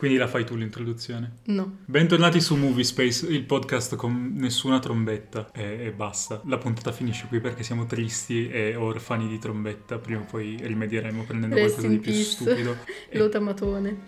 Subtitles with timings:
[0.00, 1.40] Quindi la fai tu l'introduzione.
[1.48, 1.80] No.
[1.84, 6.40] Bentornati su Movie Space, il podcast con nessuna trombetta e, e basta.
[6.46, 9.98] La puntata finisce qui perché siamo tristi e orfani di trombetta.
[9.98, 12.30] Prima o poi rimedieremo prendendo Rest qualcosa di più peace.
[12.30, 12.76] stupido.
[13.10, 14.00] E Lotamatone.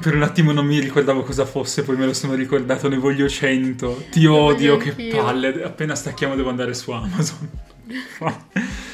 [0.00, 3.28] per un attimo non mi ricordavo cosa fosse, poi me lo sono ricordato, ne voglio
[3.28, 4.04] 100.
[4.12, 5.16] Ti odio, che anch'io.
[5.16, 5.64] palle.
[5.64, 7.50] Appena stacchiamo devo andare su Amazon.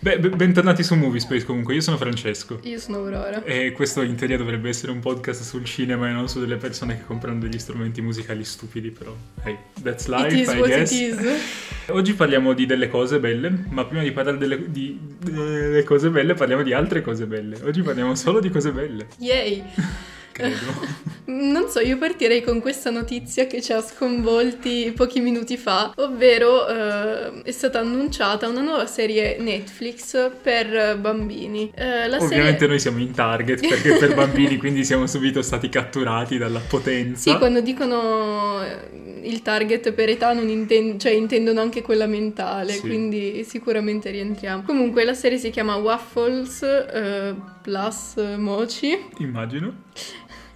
[0.00, 2.60] Beh, be- bentornati su Movie Space comunque, io sono Francesco.
[2.62, 3.42] Io sono Aurora.
[3.42, 6.96] E questo in teoria dovrebbe essere un podcast sul cinema e non su delle persone
[6.98, 9.12] che comprano degli strumenti musicali stupidi, però
[9.42, 10.90] hey, that's life, it is I what guess.
[10.92, 11.26] it is.
[11.90, 16.34] Oggi parliamo di delle cose belle, ma prima di parlare delle, di- delle cose belle
[16.34, 17.58] parliamo di altre cose belle.
[17.64, 19.64] Oggi parliamo solo di cose belle, Yay.
[20.38, 21.06] credo.
[21.28, 26.66] Non so, io partirei con questa notizia che ci ha sconvolti pochi minuti fa, ovvero
[26.66, 31.70] eh, è stata annunciata una nuova serie Netflix per bambini.
[31.74, 32.66] Eh, la Ovviamente serie...
[32.68, 37.30] noi siamo in target perché per bambini, quindi siamo subito stati catturati dalla potenza.
[37.30, 42.72] Sì, quando dicono eh, il target per età non inten- cioè intendono anche quella mentale,
[42.72, 42.80] Sì.
[42.80, 44.62] quindi sicuramente rientriamo.
[44.62, 48.98] Comunque la serie si chiama Waffles eh, plus Mochi.
[49.18, 49.84] Immagino.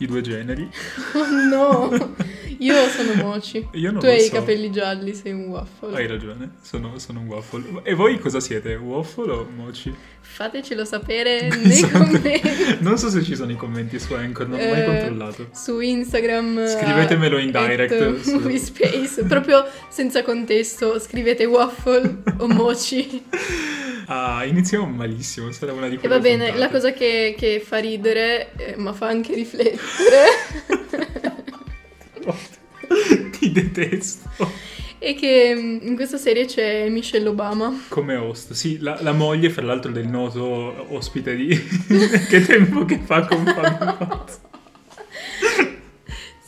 [0.02, 0.68] I due generi.
[1.14, 2.14] Oh no!
[2.58, 3.66] Io sono Mochi.
[3.72, 4.32] Io tu hai i so.
[4.34, 5.96] capelli gialli, sei un waffle.
[5.96, 7.80] Hai ragione, sono, sono un waffle.
[7.82, 8.74] E voi cosa siete?
[8.74, 9.92] Waffle o mochi?
[10.20, 11.98] Fatecelo sapere nei Esatto.
[11.98, 12.40] commenti.
[12.80, 15.48] Non so se ci sono i commenti su Anchor, non ho mai Eh, controllato.
[15.52, 16.66] Su Instagram.
[16.68, 20.98] Scrivetemelo in direct, su- Space, proprio senza contesto.
[21.00, 23.24] Scrivete waffle o mochi.
[24.06, 26.58] Ah, iniziamo malissimo, sarà una di E quelle va bene, puntate.
[26.58, 30.26] la cosa che, che fa ridere, eh, ma fa anche riflettere,
[33.38, 34.50] Ti detesto.
[34.98, 37.72] è che mm, in questa serie c'è Michelle Obama.
[37.88, 41.48] Come host, sì, la, la moglie, fra l'altro, del noto ospite di...
[42.28, 44.40] che tempo che fa con Fabio Fazio.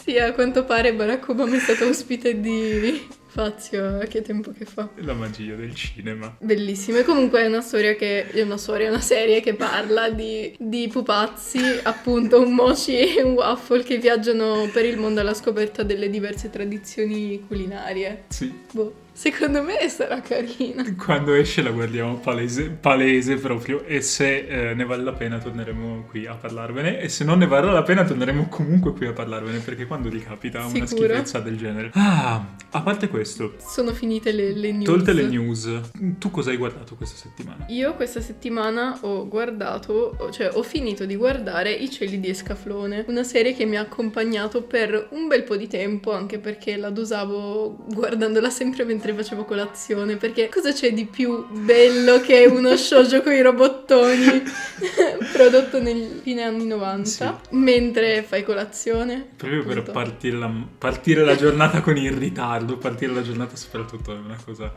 [0.04, 4.64] Sì, a quanto pare Barack Obama è stato ospite di Fazio, eh, che tempo che
[4.64, 4.88] fa.
[4.98, 6.36] La magia del cinema.
[6.38, 10.54] Bellissimo, e comunque è una storia che, è una storia, una serie che parla di,
[10.56, 15.82] di pupazzi, appunto un mochi e un waffle che viaggiano per il mondo alla scoperta
[15.82, 18.26] delle diverse tradizioni culinarie.
[18.28, 20.84] Sì, Boh, secondo me sarà carina.
[20.96, 26.04] quando esce la guardiamo palese, palese proprio e se eh, ne vale la pena torneremo
[26.08, 29.58] qui a parlarvene e se non ne varrà la pena torneremo comunque qui a parlarvene
[29.60, 31.06] perché quando ricapita una Sicuro?
[31.08, 31.90] schifezza del genere.
[31.94, 34.84] Ah, a parte questo, Sono finite le, le news.
[34.84, 35.70] tolte le news,
[36.18, 37.66] tu cosa hai guardato questa settimana?
[37.68, 43.22] Io questa settimana ho guardato, cioè ho finito di guardare I cieli di Escaflone, una
[43.22, 47.76] serie che mi ha accompagnato per un bel po' di tempo, anche perché la dosavo
[47.88, 53.32] guardandola sempre mentre facevo colazione, perché cosa c'è di più bello che uno shoujo con
[53.32, 54.42] i robottoni
[55.32, 59.26] prodotto nel fine anni 90, mentre fai colazione?
[59.36, 59.92] Proprio per Appunto.
[59.92, 64.72] partire la, partire la giornata con il ritardo, partire la giornata soprattutto è una cosa...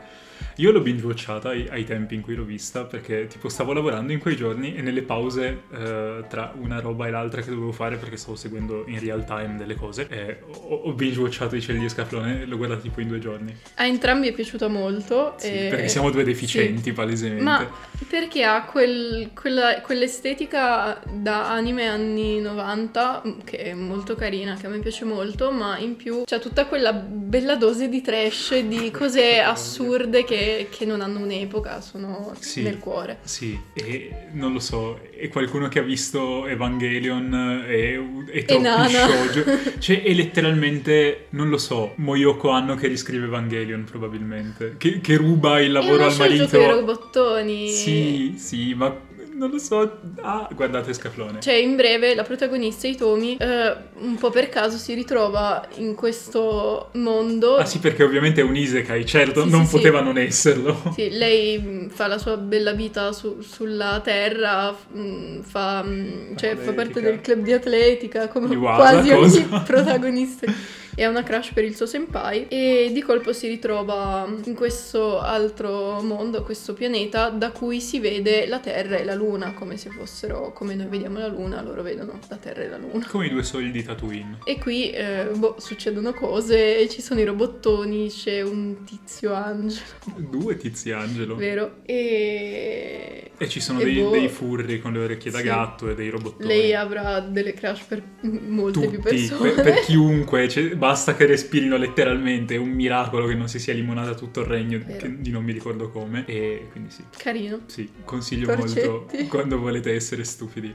[0.58, 4.12] Io l'ho binge watchata ai, ai tempi in cui l'ho vista perché tipo stavo lavorando
[4.12, 7.96] in quei giorni e nelle pause eh, tra una roba e l'altra che dovevo fare
[7.96, 11.78] perché stavo seguendo in real time delle cose e ho, ho binge watchato i cieli
[11.78, 13.54] di Scaflone e l'ho guardato tipo in due giorni.
[13.76, 15.34] A entrambi è piaciuuta molto.
[15.36, 16.92] Sì, e- perché siamo due deficienti sì.
[16.92, 17.42] palesemente.
[17.44, 17.70] Ma
[18.08, 24.66] perché ha quel- quella- quell'estetica da anime anni 90 mm, che è molto carina, che
[24.66, 28.90] a me piace molto, ma in più c'ha tutta quella bella dose di trash, di
[28.90, 32.62] cose assurde che, che non hanno un'epoca, sono Sì.
[32.62, 33.18] nel cuore.
[33.22, 38.00] Sì, e non lo so, è qualcuno che ha visto Evangelion e,
[38.30, 39.44] e troppi shoujo.
[39.78, 45.60] Cioè, è letteralmente, non lo so, Moyoko Anno che riscrive Evangelion probabilmente, che, che ruba
[45.60, 46.46] il lavoro al marito.
[46.48, 47.68] con i robottoni.
[47.68, 48.94] Sì, sì, ma
[49.38, 49.98] non lo so.
[50.20, 51.40] Ah, guardate Scaflone.
[51.40, 56.90] Cioè, in breve, la protagonista Itomi, eh, un po' per caso, si ritrova in questo
[56.94, 59.76] mondo Ah sì, perché ovviamente è un isekai, certo, Sì, non sì, sì.
[59.76, 60.76] poteva non esserlo.
[60.92, 66.56] Sì, lei mh, fa la sua bella vita su- sulla terra, mh, fa, mh, cioè,
[66.56, 69.60] fa parte del club di atletica, come Iwasa, quasi ogni cosa?
[69.62, 70.46] protagonista.
[70.98, 75.20] E ha una crush per il suo senpai e di colpo si ritrova in questo
[75.20, 79.90] altro mondo, questo pianeta, da cui si vede la Terra e la Luna, come se
[79.90, 83.06] fossero, come noi vediamo la Luna, loro vedono la Terra e la Luna.
[83.06, 84.38] Come i due soli di Tatooine.
[84.44, 89.84] E qui eh, boh, succedono cose, ci sono i robottoni, c'è un tizio angelo,
[90.16, 91.36] Due tizi angelo.
[91.36, 91.76] vero?
[91.84, 93.30] E...
[93.40, 94.10] E ci sono E dei, boh.
[94.10, 95.44] dei furri con le orecchie da Sì.
[95.44, 96.48] gatto e dei robottoni.
[96.48, 99.50] Lei avrà delle crush per molte più Tutti, persone.
[99.52, 103.74] per, per chiunque, cioè, basta che respirino letteralmente, è un miracolo che non si sia
[103.74, 104.80] limonata tutto il regno,
[105.18, 107.04] di non mi ricordo come, e quindi sì.
[107.14, 107.60] Carino.
[107.66, 109.26] Sì, consiglio molto Torcetti.
[109.28, 110.74] quando volete essere stupidi.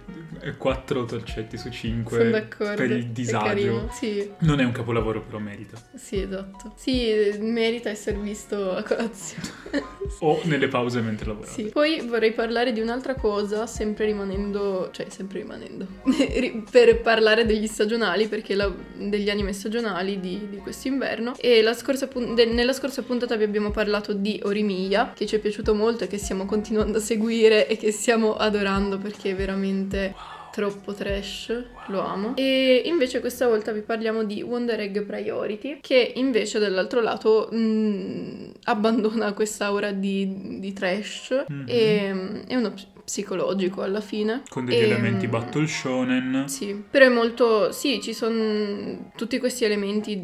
[0.57, 2.75] Quattro torcetti su Sono cinque d'accordo.
[2.75, 3.45] per il È disagio.
[3.45, 3.89] carino.
[3.92, 5.81] Sì, Non è un capolavoro, però merita.
[5.95, 6.74] sì, esatto.
[6.75, 9.50] Sì, merita essere visto a colazione.
[10.19, 11.51] O nelle pause mentre lavorate.
[11.51, 11.63] Sì.
[11.65, 17.68] Poi vorrei parlare di un'altra cosa, sempre rimanendo, cioè sempre rimanendo, ri- per parlare degli
[17.68, 21.33] stagionali, perché la- degli anime stagionali di, di quest'inverno.
[21.39, 25.36] E la scorsa pun- de- nella scorsa puntata vi abbiamo parlato di Orimiya, che ci
[25.36, 29.36] è piaciuto molto e che stiamo continuando a seguire e che stiamo adorando perché è
[29.36, 30.13] veramente
[30.54, 32.36] troppo trash, lo amo.
[32.36, 38.52] E invece questa volta vi parliamo di Wonder Egg Priority, che invece dall'altro lato mh,
[38.66, 41.66] abbandona quest'aura di, di trash Mhm.
[41.68, 42.74] e mm, è uno
[43.04, 44.44] psicologico alla fine.
[44.50, 46.46] Con degli E, elementi mm, battle shonen.
[46.48, 47.72] Sì, però è molto...
[47.72, 50.22] Sì, ci sono tutti questi elementi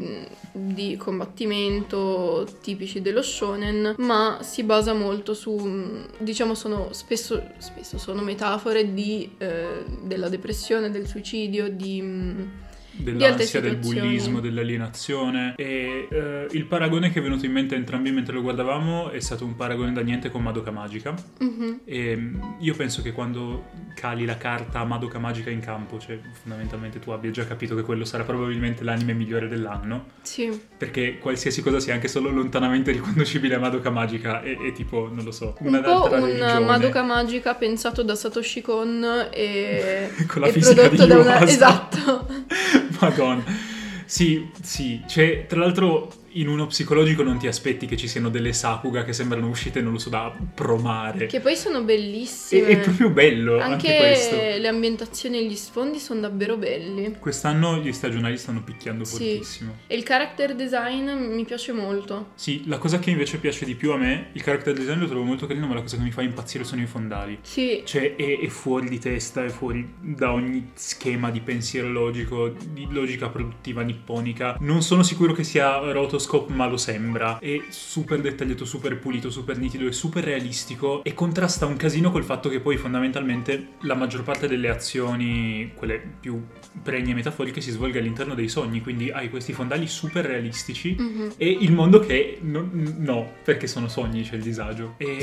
[0.52, 6.06] di combattimento tipici dello shonen, ma si basa molto su...
[6.18, 12.68] diciamo sono spesso, spesso sono metafore di, eh, della depressione, del suicidio, di...
[13.00, 15.54] dell'ansia, del bullismo, dell'alienazione.
[15.58, 19.20] E eh, il paragone che è venuto in mente a entrambi mentre lo guardavamo è
[19.20, 21.14] stato un paragone da niente con Madoka Magica.
[21.40, 23.66] Mhm, e mm, io penso che quando
[23.96, 28.06] cali la carta Madoka Magica in campo, cioè fondamentalmente tu abbia già capito che quello
[28.06, 30.06] sarà probabilmente l'anime migliore dell'anno.
[30.22, 35.10] Sì, perché qualsiasi cosa sia anche solo lontanamente riconducibile a Madoka Magica è, è tipo,
[35.12, 36.66] non lo so, un po' un religione.
[36.66, 40.10] Madoka Magica pensato da Satoshi Kon e...
[40.28, 41.40] con la e fisica di prodotto da una...
[41.50, 42.28] Esatto.
[43.00, 43.44] Madonna.
[44.06, 48.54] Sì, sì, cioè, tra l'altro in uno psicologico non ti aspetti che ci siano delle
[48.54, 51.26] Sakuga che sembrano uscite, non lo so, da promare.
[51.28, 52.68] Che poi sono bellissime.
[52.68, 54.36] è proprio bello anche, Anche, questo.
[54.36, 57.16] le ambientazioni e gli sfondi sono davvero belli.
[57.20, 59.12] Quest'anno gli stagionali stanno picchiando Sì.
[59.12, 59.76] fortissimo.
[59.88, 62.32] E il character design mi piace molto.
[62.36, 65.24] Sì, la cosa che invece piace di più a me, il character design lo trovo
[65.24, 67.40] molto carino, ma la cosa che mi fa impazzire sono i fondali.
[67.42, 72.50] Sì, Cioè, è, è fuori di testa, è fuori da ogni schema di pensiero logico,
[72.72, 74.58] di logica produttiva nipponica.
[74.60, 75.80] Non sono sicuro che sia
[76.20, 77.40] rotoscope, ma lo sembra.
[77.40, 81.04] È super dettagliato, super pulito, super nitido e super realistico.
[81.04, 86.02] E contrasta un casino col fatto che poi fondamentalmente la maggior parte delle azioni, quelle
[86.20, 86.42] più
[86.84, 88.82] pregne e metaforiche, si svolga all'interno dei sogni.
[88.82, 90.96] Quindi hai questi fondali super realistici.
[91.00, 94.96] mhm, E il mondo che no, no, perché sono sogni, c'è il disagio.
[94.98, 95.20] E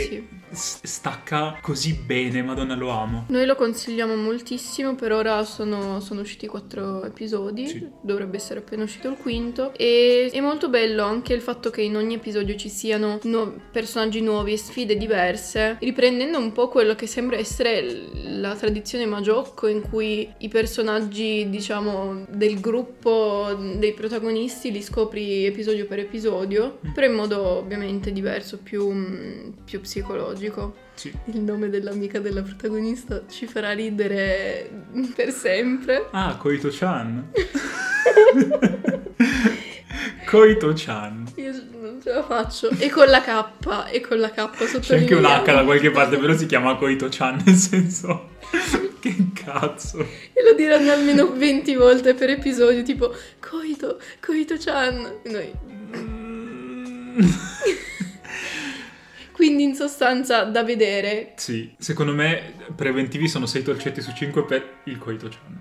[0.51, 0.87] sì.
[0.87, 3.27] stacca così bene, madonna lo amo.
[3.29, 7.87] Noi lo consigliamo moltissimo, per ora sono, sono usciti quattro episodi, Sì.
[8.03, 9.73] dovrebbe essere appena uscito il quinto.
[9.77, 14.21] E è molto bello anche il fatto che in ogni episodio ci siano nu- personaggi
[14.21, 17.85] nuovi e sfide diverse, riprendendo un po' quello che sembra essere
[18.39, 25.87] la tradizione Majocco in cui i personaggi, diciamo, del gruppo dei protagonisti li scopri episodio
[25.87, 26.93] per episodio, Mm.
[26.93, 30.85] però in modo ovviamente diverso, più, mm, più psicologico.
[30.95, 31.13] Sì.
[31.27, 34.71] Il nome dell'amica della protagonista ci farà ridere
[35.15, 36.09] per sempre.
[36.13, 37.33] Ah, Koito-chan.
[40.27, 41.33] Koito-chan.
[41.37, 42.71] Io non ce la faccio.
[42.71, 45.93] E con la K, e con la K sotto C'è anche un H da qualche
[45.93, 48.31] parte, però si chiama Koito-chan, nel senso...
[49.01, 50.01] che cazzo.
[50.01, 55.21] E lo diranno almeno 20 volte per episodio, tipo Koito, Koito-chan.
[55.23, 55.53] E noi...
[59.31, 61.35] Quindi in sostanza da vedere.
[61.37, 65.61] Sì, secondo me preventivi sono 6 torcetti su 5 per il Koito-chan.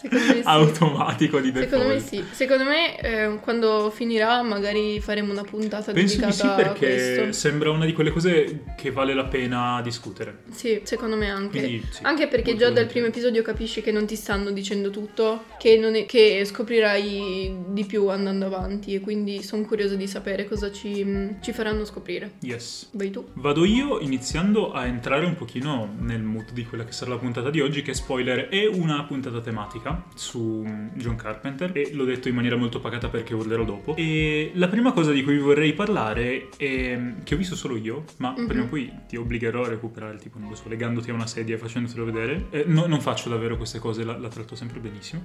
[0.00, 0.42] Secondo me sì.
[0.44, 1.70] Automatico di default.
[1.70, 2.24] Secondo me sì.
[2.30, 7.84] Secondo me eh, quando finirà magari faremo una puntata Penso di sì perché sembra una
[7.84, 10.42] di quelle cose che vale la pena discutere.
[10.50, 11.58] Sì, secondo me anche.
[11.58, 15.44] Quindi, sì, Anche perché già dal primo episodio capisci che non ti stanno dicendo tutto,
[15.58, 20.46] che, non è- che scoprirai di più andando avanti e quindi sono curiosa di sapere
[20.46, 22.32] cosa ci, ci faranno scoprire.
[22.40, 22.90] Yes.
[22.92, 23.26] Vai tu?
[23.34, 27.50] Vado io iniziando a entrare un pochino nel mood di quella che sarà la puntata
[27.50, 30.64] di oggi, che spoiler è una puntata tematica su
[30.94, 33.94] John Carpenter e l'ho detto in maniera molto pacata perché urlerò dopo.
[33.96, 38.04] E la prima cosa di cui vi vorrei parlare è che ho visto solo io,
[38.18, 38.46] ma Mhm.
[38.46, 41.54] prima o poi ti obbligherò a recuperare, tipo, non lo so, legandoti a una sedia
[41.54, 42.46] e facendotelo vedere.
[42.50, 45.22] Eh, no- non faccio davvero queste cose, la, la tratto sempre benissimo.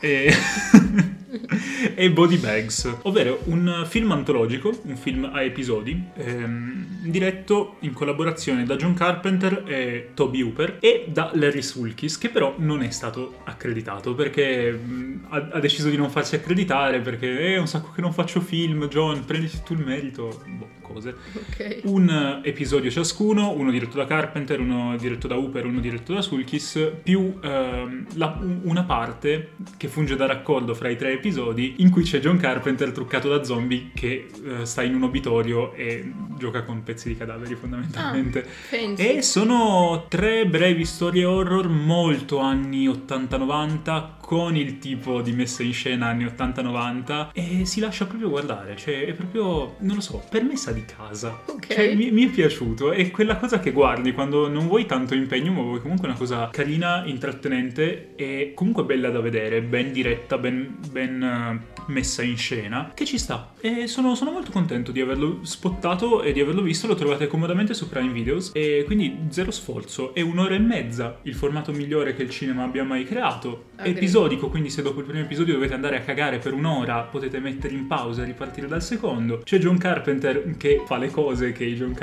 [0.00, 0.32] E...
[1.94, 8.64] e Body Bags, ovvero un film antologico, un film a episodi, ehm, diretto in collaborazione
[8.64, 13.40] da John Carpenter e Toby Hooper e da Larry Sulkis, che però non è stato
[13.44, 18.00] accreditato perché mh, ha, ha deciso di non farsi accreditare perché è un sacco che
[18.00, 20.42] non faccio film, John, prenditi tu il merito.
[20.46, 21.14] Boh, cose.
[21.34, 21.80] Ok.
[21.84, 26.92] Un episodio ciascuno, uno diretto da Carpenter, uno diretto da Hooper, uno diretto da Sulkis,
[27.02, 31.90] più ehm, la- un- una parte che funge da raccordo fra i tre episodi in
[31.90, 34.28] cui c'è John Carpenter truccato da zombie che
[34.60, 38.42] eh, sta in un obitorio e gioca con pezzi di cadaveri fondamentalmente.
[38.44, 39.16] Fancy.
[39.16, 45.72] E sono tre brevi storie horror molto anni 80-90 con il tipo di messa in
[45.72, 50.42] scena anni 80-90 e si lascia proprio guardare, cioè è proprio, non lo so, per
[50.42, 51.42] me sa di casa.
[51.46, 51.72] Ok.
[51.72, 55.52] Cioè, mi, mi è piaciuto, è quella cosa che guardi quando non vuoi tanto impegno,
[55.52, 60.76] ma vuoi comunque una cosa carina, intrattenente e comunque bella da vedere, ben diretta, ben,
[60.90, 63.52] ben, eh, messa in scena, che ci sta.
[63.60, 67.74] E sono, sono molto contento di averlo spottato e di averlo visto, lo trovate comodamente
[67.74, 72.24] su Prime Videos e quindi zero sforzo, è un'ora e mezza, il formato migliore che
[72.24, 73.92] il cinema abbia mai creato, Agree.
[74.16, 77.74] Episodico, quindi se dopo il primo episodio dovete andare a cagare per un'ora, potete mettere
[77.74, 79.40] in pausa e ripartire dal secondo.
[79.44, 81.94] C'è John Carpenter che fa le cose che i John,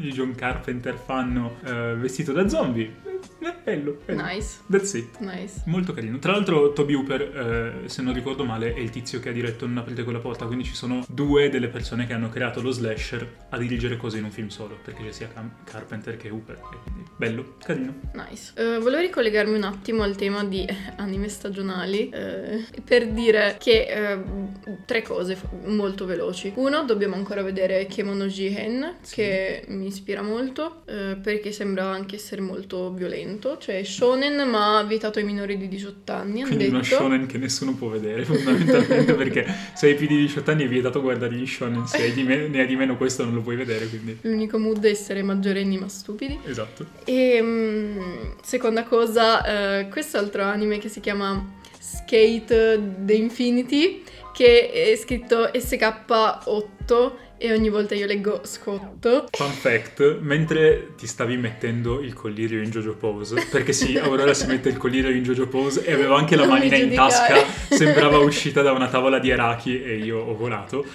[0.00, 2.92] i John Carpenter fanno eh, vestito da zombie.
[3.44, 4.22] Eh, bello, bello.
[4.24, 4.58] Nice.
[4.70, 5.18] That's it.
[5.18, 5.62] Nice.
[5.66, 6.18] Molto carino.
[6.18, 9.66] Tra l'altro, Toby Hooper, eh, se non ricordo male, è il tizio che ha diretto
[9.66, 10.46] Non aprite quella porta.
[10.46, 14.24] Quindi ci sono due delle persone che hanno creato lo slasher a dirigere cose in
[14.24, 14.78] un film solo.
[14.82, 16.58] Perché c'è sia Cam- Carpenter che Hooper.
[16.84, 17.94] Quindi, bello, carino.
[18.14, 18.52] Nice.
[18.54, 20.64] Eh, volevo ricollegarmi un attimo al tema di
[20.96, 24.22] anime stagionali eh, per dire che eh,
[24.86, 26.52] tre cose molto veloci.
[26.54, 29.14] Uno, dobbiamo ancora vedere Kemono Jihen, Sì.
[29.16, 33.30] che mi ispira molto perché sembra anche essere molto violento.
[33.58, 36.42] Cioè, shonen, ma vietato ai minori di 18 anni.
[36.42, 36.96] Quindi uno detto.
[36.96, 39.14] shonen che nessuno può vedere, fondamentalmente.
[39.14, 41.86] perché se hai più di 18 anni è vietato guardare gli shonen.
[41.86, 43.86] Se hai di me- ne hai di meno questo non lo puoi vedere.
[43.88, 46.38] Quindi, L'unico mood è essere maggiorenni ma stupidi.
[46.46, 46.86] esatto.
[47.04, 48.00] E mm,
[48.42, 55.44] seconda cosa, eh, questo altro anime che si chiama Skate The Infinity, che è scritto
[55.46, 57.12] SK8
[57.42, 59.26] e ogni volta io leggo scotto.
[59.32, 64.46] Fun fact, mentre ti stavi mettendo il collirio in JoJo Pose, perché sì, Aurora si
[64.46, 68.18] mette il collirio in JoJo Pose e aveva anche la Non manina in tasca, sembrava
[68.18, 70.86] uscita da una tavola di Araki e io ho volato.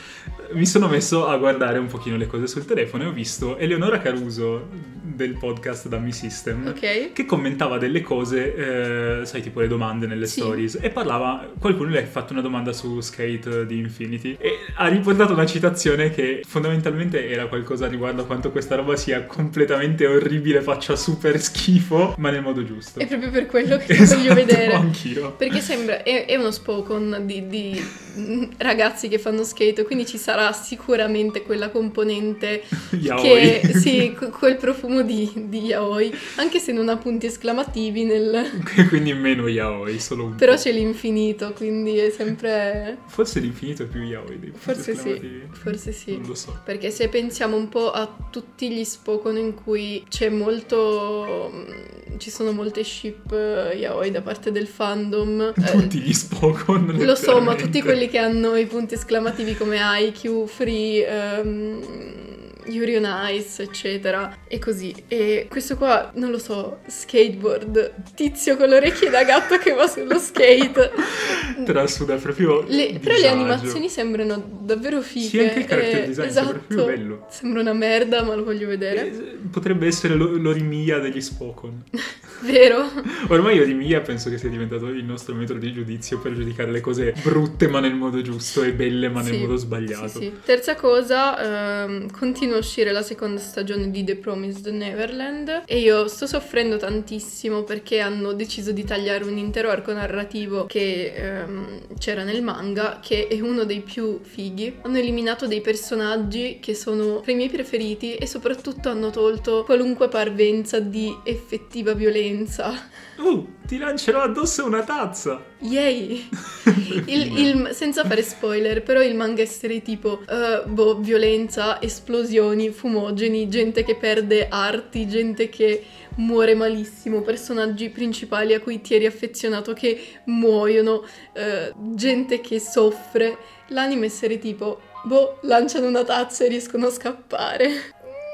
[0.51, 3.99] Mi sono messo a guardare un pochino le cose sul telefono e ho visto Eleonora
[3.99, 4.67] Caruso
[5.01, 7.11] del podcast Dammi System Ok?
[7.13, 10.39] che commentava delle cose, eh, sai, tipo le domande nelle Sì.
[10.41, 14.87] stories, e parlava, qualcuno le ha fatto una domanda su Skate di Infinity, e ha
[14.87, 20.61] riportato una citazione che fondamentalmente era qualcosa riguardo a quanto questa roba sia completamente orribile,
[20.61, 22.99] faccia super schifo, ma nel modo giusto.
[22.99, 24.73] È proprio per quello che Esatto, voglio vedere.
[24.73, 25.31] anch'io.
[25.33, 27.83] Perché sembra, è, è uno spokon di, di,
[28.57, 32.63] ragazzi che fanno skate, quindi ci sarà sicuramente quella componente
[32.99, 33.59] Yaoi.
[33.59, 38.61] che, sì, que- quel profumo di, di yaoi, anche se non ha punti esclamativi nel...
[38.89, 40.59] Quindi meno yaoi, solo un Però po'.
[40.59, 42.97] c'è l'infinito, quindi è sempre...
[43.07, 46.17] Forse l'infinito è più yaoi dei Forse sì, forse sì.
[46.17, 46.59] Non lo so.
[46.63, 51.51] Perché se pensiamo un po' a tutti gli spokon in cui c'è molto...
[51.53, 55.53] mm, ci sono molte ship eh, yaoi da parte del fandom.
[55.55, 56.95] eh, Tutti gli Spokon.
[56.99, 62.26] Lo so, ma tutti quelli che hanno i punti esclamativi come IQ, Free, ehm,
[62.67, 64.37] Yuri on Ice, eccetera.
[64.47, 64.93] E così.
[65.07, 69.87] E questo qua, non lo so, skateboard, tizio con le orecchie da gatto che va
[69.87, 70.91] sullo skate.
[71.65, 75.27] Trasuda proprio Le- però le animazioni sembrano davvero fighe.
[75.27, 76.45] Sì, anche il character eh, design esatto.
[76.47, 77.25] sembra proprio bello.
[77.29, 79.07] Sembra una merda, ma lo voglio vedere.
[79.07, 81.83] Eh, Potrebbe essere lo- l'Orimia degli Spokon.
[82.41, 82.87] Vero?
[83.29, 87.13] Ormai Orimia penso che sia diventato il nostro metodo di giudizio per giudicare le cose
[87.23, 90.07] brutte ma nel modo giusto e belle ma nel Sì, modo sbagliato.
[90.07, 90.33] Sì, sì.
[90.45, 96.07] Terza cosa, ehm, continua a uscire la seconda stagione di The Promised Neverland e io
[96.07, 102.23] sto soffrendo tantissimo perché hanno deciso di tagliare un intero arco narrativo che ehm, c'era
[102.23, 104.77] nel manga, che è uno dei più fighi.
[104.81, 110.07] Hanno eliminato dei personaggi che sono tra i miei preferiti e soprattutto hanno tolto qualunque
[110.09, 112.73] parvenza di effettiva violenza.
[113.17, 115.43] Uh, ti lancerò addosso una tazza!
[115.59, 116.29] Yay!
[117.07, 123.49] Il, il- senza fare spoiler, però il manga essere tipo, eh, boh, violenza, esplosioni, fumogeni,
[123.49, 125.83] gente che perde arti, gente che
[126.15, 133.37] muore malissimo, personaggi principali a cui ti eri affezionato che muoiono, eh, gente che soffre.
[133.69, 137.71] L'anime essere tipo, boh, lanciano una tazza e riescono a scappare.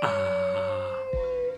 [0.02, 0.52] Ah.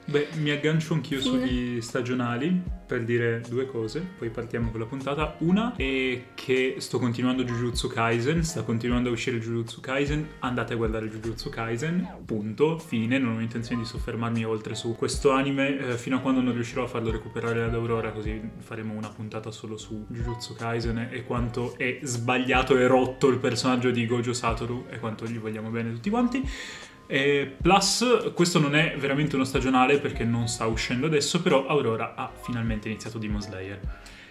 [0.08, 5.36] Beh, mi aggancio anch'io sugli stagionali per dire due cose, poi partiamo con la puntata.
[5.40, 10.76] Una è che sto continuando Jujutsu Kaisen, sta continuando a uscire Jujutsu Kaisen, andate a
[10.76, 15.80] guardare Jujutsu Kaisen, punto, fine, non ho intenzione di soffermarmi oltre su questo anime.
[15.80, 19.50] Eh, fino a quando non riuscirò a farlo recuperare ad Aurora, così faremo una puntata
[19.50, 21.08] solo su Jujutsu Kaisen.
[21.10, 25.70] E quanto è sbagliato e rotto il personaggio di Gojo Satoru e quanto gli vogliamo
[25.70, 26.48] bene tutti quanti.
[27.08, 32.14] E plus, questo non è veramente uno stagionale perché non sta uscendo adesso, però Aurora
[32.16, 33.80] ha finalmente iniziato Demon Slayer.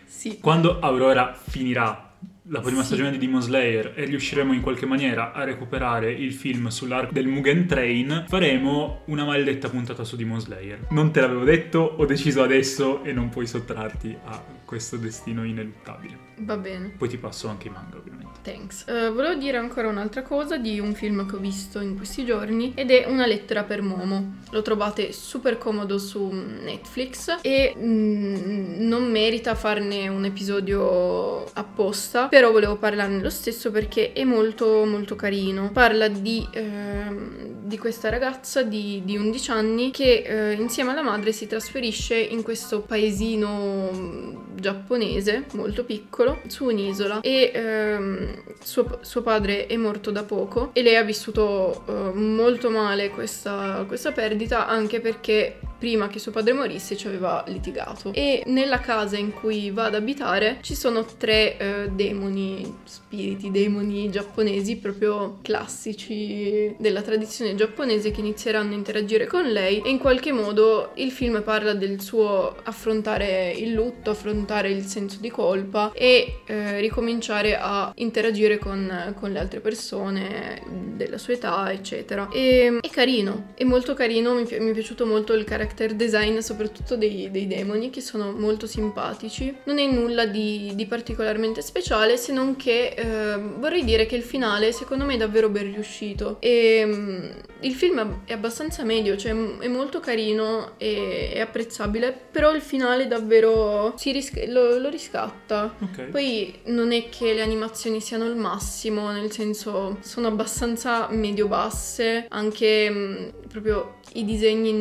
[0.05, 0.39] Sì.
[0.41, 2.11] Quando Aurora finirà
[2.49, 2.87] la prima Sì.
[2.87, 7.27] stagione di Demon Slayer e riusciremo in qualche maniera a recuperare il film sull'arco del
[7.27, 10.87] Mugen Train, faremo una maledetta puntata su Demon Slayer.
[10.91, 16.25] Non te l'avevo detto, ho deciso adesso e non puoi sottrarti a questo destino ineluttabile.
[16.39, 16.95] Va bene.
[16.97, 18.41] Poi ti passo anche i manga, ovviamente.
[18.43, 18.85] Thanks.
[18.89, 22.73] Eh, volevo dire ancora un'altra cosa di un film che ho visto in questi giorni
[22.75, 24.41] ed è Una lettera per Momo.
[24.51, 32.51] Lo trovate super comodo su Netflix e mm, non merita farne un episodio apposta, però
[32.51, 35.71] volevo parlarne lo stesso perché è molto molto carino.
[35.73, 41.33] Parla di, ehm, di questa ragazza di, di 11 anni che eh, insieme alla madre
[41.33, 49.23] si trasferisce in questo paesino mm, giapponese molto piccolo su un'isola e ehm, suo, suo
[49.23, 54.67] padre è morto da poco e lei ha vissuto eh, molto male questa, questa perdita
[54.67, 59.71] anche perché prima che suo padre morisse ci aveva litigato e nella casa in cui
[59.71, 67.55] va ad abitare ci sono tre eh, demoni, spiriti, demoni giapponesi proprio classici della tradizione
[67.55, 72.01] giapponese che inizieranno a interagire con lei e in qualche modo il film parla del
[72.01, 79.15] suo affrontare il lutto, affrontare il senso di colpa e eh, ricominciare a interagire con,
[79.19, 80.63] con le altre persone
[80.95, 82.31] della sua età, eccetera.
[82.33, 86.97] E, è carino, è molto carino, mi, mi è piaciuto molto il character design, soprattutto
[86.97, 89.55] dei, dei demoni, che sono molto simpatici.
[89.65, 94.23] Non è nulla di, di particolarmente speciale, se non che eh, vorrei dire che il
[94.23, 96.37] finale secondo me è davvero ben riuscito.
[96.41, 102.55] E mm, il film è abbastanza medio, cioè è molto carino e è apprezzabile, però
[102.55, 105.75] il finale davvero si ris- lo, lo riscatta.
[105.81, 106.03] Ok.
[106.05, 112.91] Poi non è che le animazioni siano il massimo, nel senso sono abbastanza medio-basse, anche
[112.91, 114.73] mh, proprio i disegni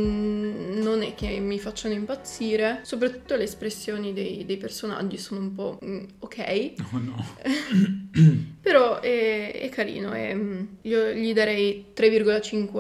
[0.82, 5.77] non è che mi facciano impazzire, soprattutto le espressioni dei, dei personaggi sono un po'
[5.80, 7.24] mh, ok, Oh no.
[8.62, 12.72] però è, è carino e mh, io gli darei 3,5,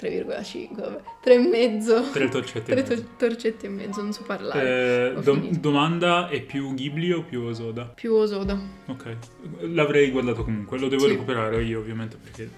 [0.00, 2.10] 3,5, vabbè, 3,5.
[2.12, 2.72] Tre torcette.
[2.72, 2.94] e Tre mezzo.
[2.94, 5.14] tor- torcette e mezzo, non so parlare.
[5.16, 7.84] Eh, dom- domanda, è più Ghibli o più Osoda?
[7.84, 8.58] Più Osoda.
[8.86, 9.16] Ok,
[9.60, 11.10] l'avrei guardato comunque, lo devo Sì.
[11.10, 12.50] recuperare io ovviamente perché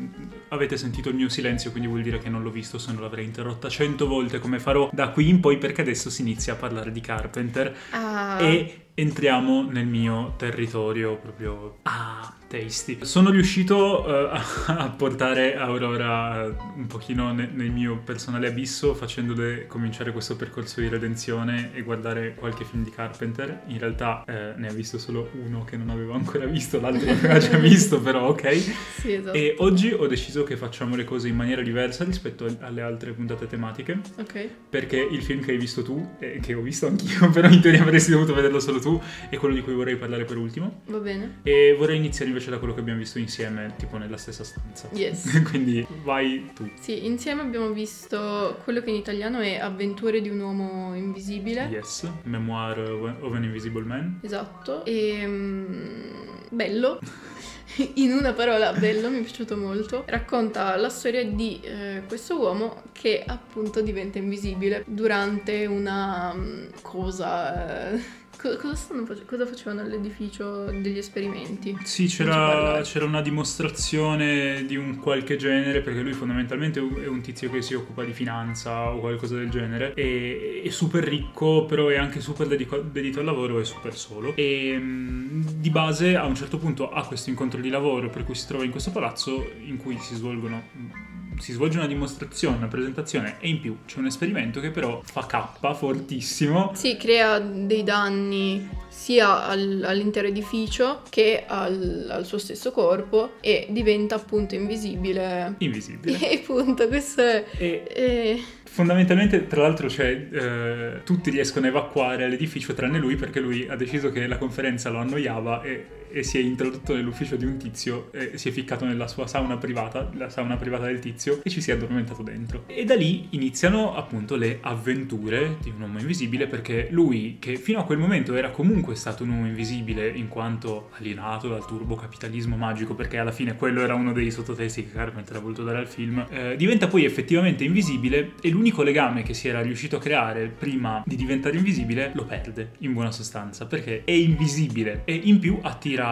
[0.49, 3.25] avete sentito il mio silenzio, quindi vuol dire che non l'ho visto, se no l'avrei
[3.27, 6.91] interrotta cento volte come farò da qui in poi perché adesso si inizia a parlare
[6.91, 11.79] di Carpenter Ah, e entriamo nel mio territorio proprio...
[11.83, 12.99] Ah, tasty.
[13.03, 19.67] Sono riuscito eh, a portare Aurora eh, un pochino ne- nel mio personale abisso facendole
[19.67, 23.63] cominciare questo percorso di redenzione e guardare qualche film di Carpenter.
[23.67, 27.39] In realtà eh, ne ha visto solo uno che non avevo ancora visto, l'altro l'aveva
[27.39, 28.57] già visto, però ok.
[29.01, 29.37] sì, esatto.
[29.37, 33.47] E oggi ho deciso che facciamo le cose in maniera diversa rispetto alle altre puntate
[33.47, 34.49] tematiche Ok.
[34.69, 37.83] perché il film che hai visto tu, e che ho visto anch'io, però in teoria
[37.83, 38.84] avresti dovuto vederlo solo tu,
[39.29, 40.83] è quello di cui vorrei parlare per ultimo.
[40.87, 41.41] Va bene.
[41.43, 44.89] E vorrei iniziare invece da quello che abbiamo visto insieme, tipo nella stessa stanza.
[44.93, 45.43] Yes.
[45.49, 46.69] Quindi vai tu.
[46.81, 51.69] Sì, insieme abbiamo visto quello che in italiano è Avventure di un uomo invisibile.
[51.71, 52.79] Yes, Memoir
[53.21, 54.21] of an Invisible Man.
[54.23, 54.85] Esatto.
[54.85, 57.01] E mm, bello.
[57.95, 60.05] In una parola, bello, mi è piaciuto molto.
[60.07, 67.91] Racconta la storia di eh, questo uomo che appunto diventa invisibile durante una mm, cosa.
[67.91, 68.23] eh,
[68.59, 71.77] cosa, stanno cosa facevano all'edificio degli esperimenti?
[71.85, 77.51] Sì, c'era, c'era una dimostrazione di un qualche genere, perché lui fondamentalmente è un tizio
[77.51, 79.95] che si occupa di finanza o qualcosa del genere.
[79.95, 84.35] E, è super ricco, però è anche super dedico- dedito al lavoro e super solo.
[84.37, 88.35] E mh, di base a un certo punto ha questo incontro di lavoro, per cui
[88.35, 91.14] si trova in questo palazzo in cui si svolgono.
[91.39, 95.27] Si svolge una dimostrazione, una presentazione e in più c'è un esperimento che però fa
[95.27, 102.71] K fortissimo Sì, crea dei danni sia al- all'intero edificio che al, al suo stesso
[102.71, 105.55] corpo e diventa appunto invisibile.
[105.59, 106.19] invisibile.
[106.25, 107.45] E appunto, questo è...
[107.59, 108.39] E è-
[108.75, 113.77] Fondamentalmente, tra l'altro, cioè, eh, tutti riescono a evacuare all'edificio tranne lui perché lui ha
[113.77, 118.13] deciso che la conferenza lo annoiava e, e si è introdotto nell'ufficio di un tizio
[118.13, 121.61] e si è ficcato nella sua sauna privata, la sauna privata del tizio, e ci
[121.61, 122.65] si è addormentato dentro.
[122.67, 127.81] E da lì iniziano appunto le avventure di un uomo invisibile perché lui, che fino
[127.81, 132.95] a quel momento era comunque stato un uomo invisibile in quanto alienato dal turbocapitalismo magico,
[132.95, 136.25] perché alla fine quello era uno dei sottotesti che Carpenter ha voluto dare al film,
[136.31, 141.03] eh, diventa poi effettivamente invisibile e l'unico legame che si era riuscito a creare prima
[141.05, 146.04] di diventare invisibile lo perde, in buona sostanza, perché è invisibile e in più attira,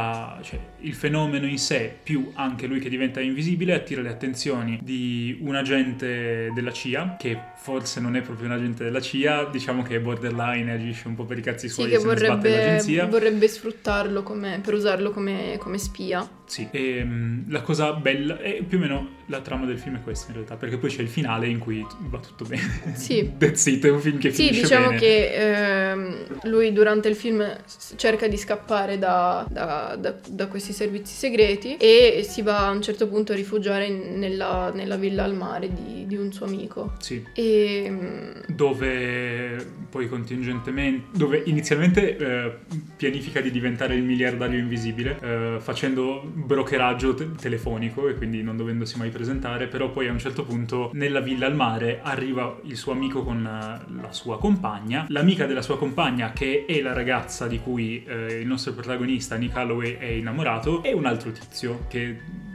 [0.43, 5.39] cioè il fenomeno in sé, più anche lui che diventa invisibile, attira le attenzioni di
[5.41, 9.97] un agente della CIA, che forse non è proprio un agente della CIA, diciamo che
[9.97, 12.51] è borderline, agisce un po' per i cazzi suoi sì, e che se ne sbatte
[12.51, 16.29] vorrebbe, vorrebbe sfruttarlo come, per usarlo come, come spia.
[16.53, 20.03] Sì, e mm, la cosa bella, e più o meno la trama del film è
[20.03, 22.93] questa in realtà, perché poi c'è il finale in cui va tutto bene.
[22.95, 23.33] Sì.
[23.39, 25.01] That's it, è un film che Sì, finisce diciamo bene.
[25.01, 27.43] che ehm, lui durante il film
[27.97, 32.83] cerca di scappare da, da- da- da questi servizi segreti e si va a un
[32.83, 36.93] certo punto a rifugiare nella, nella villa al mare di, di un suo amico.
[36.99, 42.53] Sì, E mm, dove poi contingentemente, dove inizialmente eh,
[42.97, 48.99] pianifica di diventare il miliardario invisibile eh, facendo brokeraggio te- telefonico e quindi non dovendosi
[48.99, 52.93] mai presentare, però poi a un certo punto nella villa al mare arriva il suo
[52.93, 57.59] amico con eh, la sua compagna, l'amica della sua compagna che è la ragazza di
[57.59, 62.51] cui eh, il nostro protagonista Nick Holloway è innamorato e un altro tizio che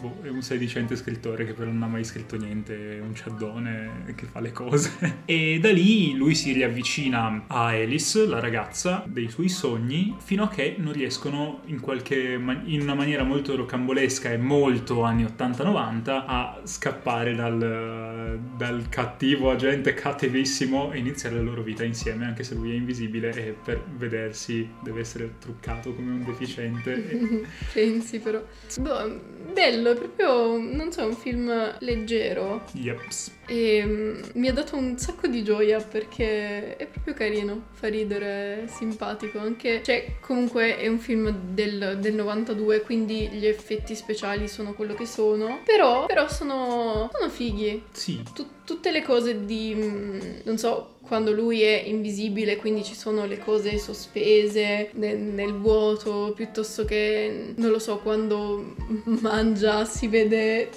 [0.00, 4.12] boh, è un sedicente scrittore che però non ha mai scritto niente, è un ciaddone
[4.16, 5.18] che fa le cose.
[5.24, 10.48] E da lì lui si riavvicina a Alice, la ragazza dei suoi sogni, fino a
[10.48, 16.60] che non riescono in, qualche in una maniera molto rocambolesca e molto anni 80-90 a
[16.64, 22.72] scappare dal, dal cattivo agente cattivissimo e iniziare la loro vita insieme, anche se lui
[22.72, 27.08] è invisibile e per vedersi deve essere truccato come un deficiente.
[27.08, 28.42] E- pensi però.
[28.78, 29.20] Boh,
[29.60, 32.62] bello, è proprio, non so, un film leggero.
[32.72, 33.38] Yeps.
[33.46, 38.64] E mm, mi ha dato un sacco di gioia perché è proprio carino, fa ridere,
[38.64, 39.38] è simpatico.
[39.38, 44.94] Anche, cioè, comunque è un film del, del 92, quindi gli effetti speciali sono quello
[44.94, 45.60] che sono.
[45.64, 47.82] Però, però sono, sono fighi.
[47.92, 52.94] Sì, Tu- tutte le cose di, mm, non so, quando lui è invisibile, quindi ci
[52.94, 58.76] sono le cose sospese nel, nel vuoto, piuttosto che, non lo so, quando
[59.20, 60.70] mangia si vede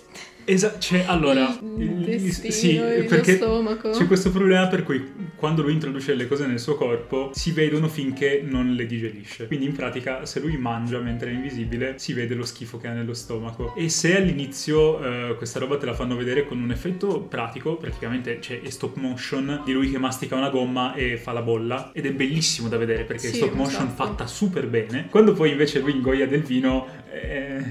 [0.45, 3.91] Esatto, cioè allora, il destino, sì, il perché stomaco.
[3.91, 7.87] c'è questo problema per cui quando lui introduce le cose nel suo corpo si vedono
[7.87, 9.47] finché non le digerisce.
[9.47, 12.93] Quindi in pratica se lui mangia mentre è invisibile si vede lo schifo che ha
[12.93, 13.73] nello stomaco.
[13.75, 15.01] E se all'inizio
[15.31, 18.95] eh, questa roba te la fanno vedere con un effetto pratico, praticamente c'è è stop
[18.97, 22.77] motion di lui che mastica una gomma e fa la bolla ed è bellissimo da
[22.77, 24.03] vedere perché è Sì, stop un motion sacco.
[24.03, 25.07] fatta super bene.
[25.09, 26.87] Quando poi invece lui ingoia del vino...
[27.11, 27.61] eh,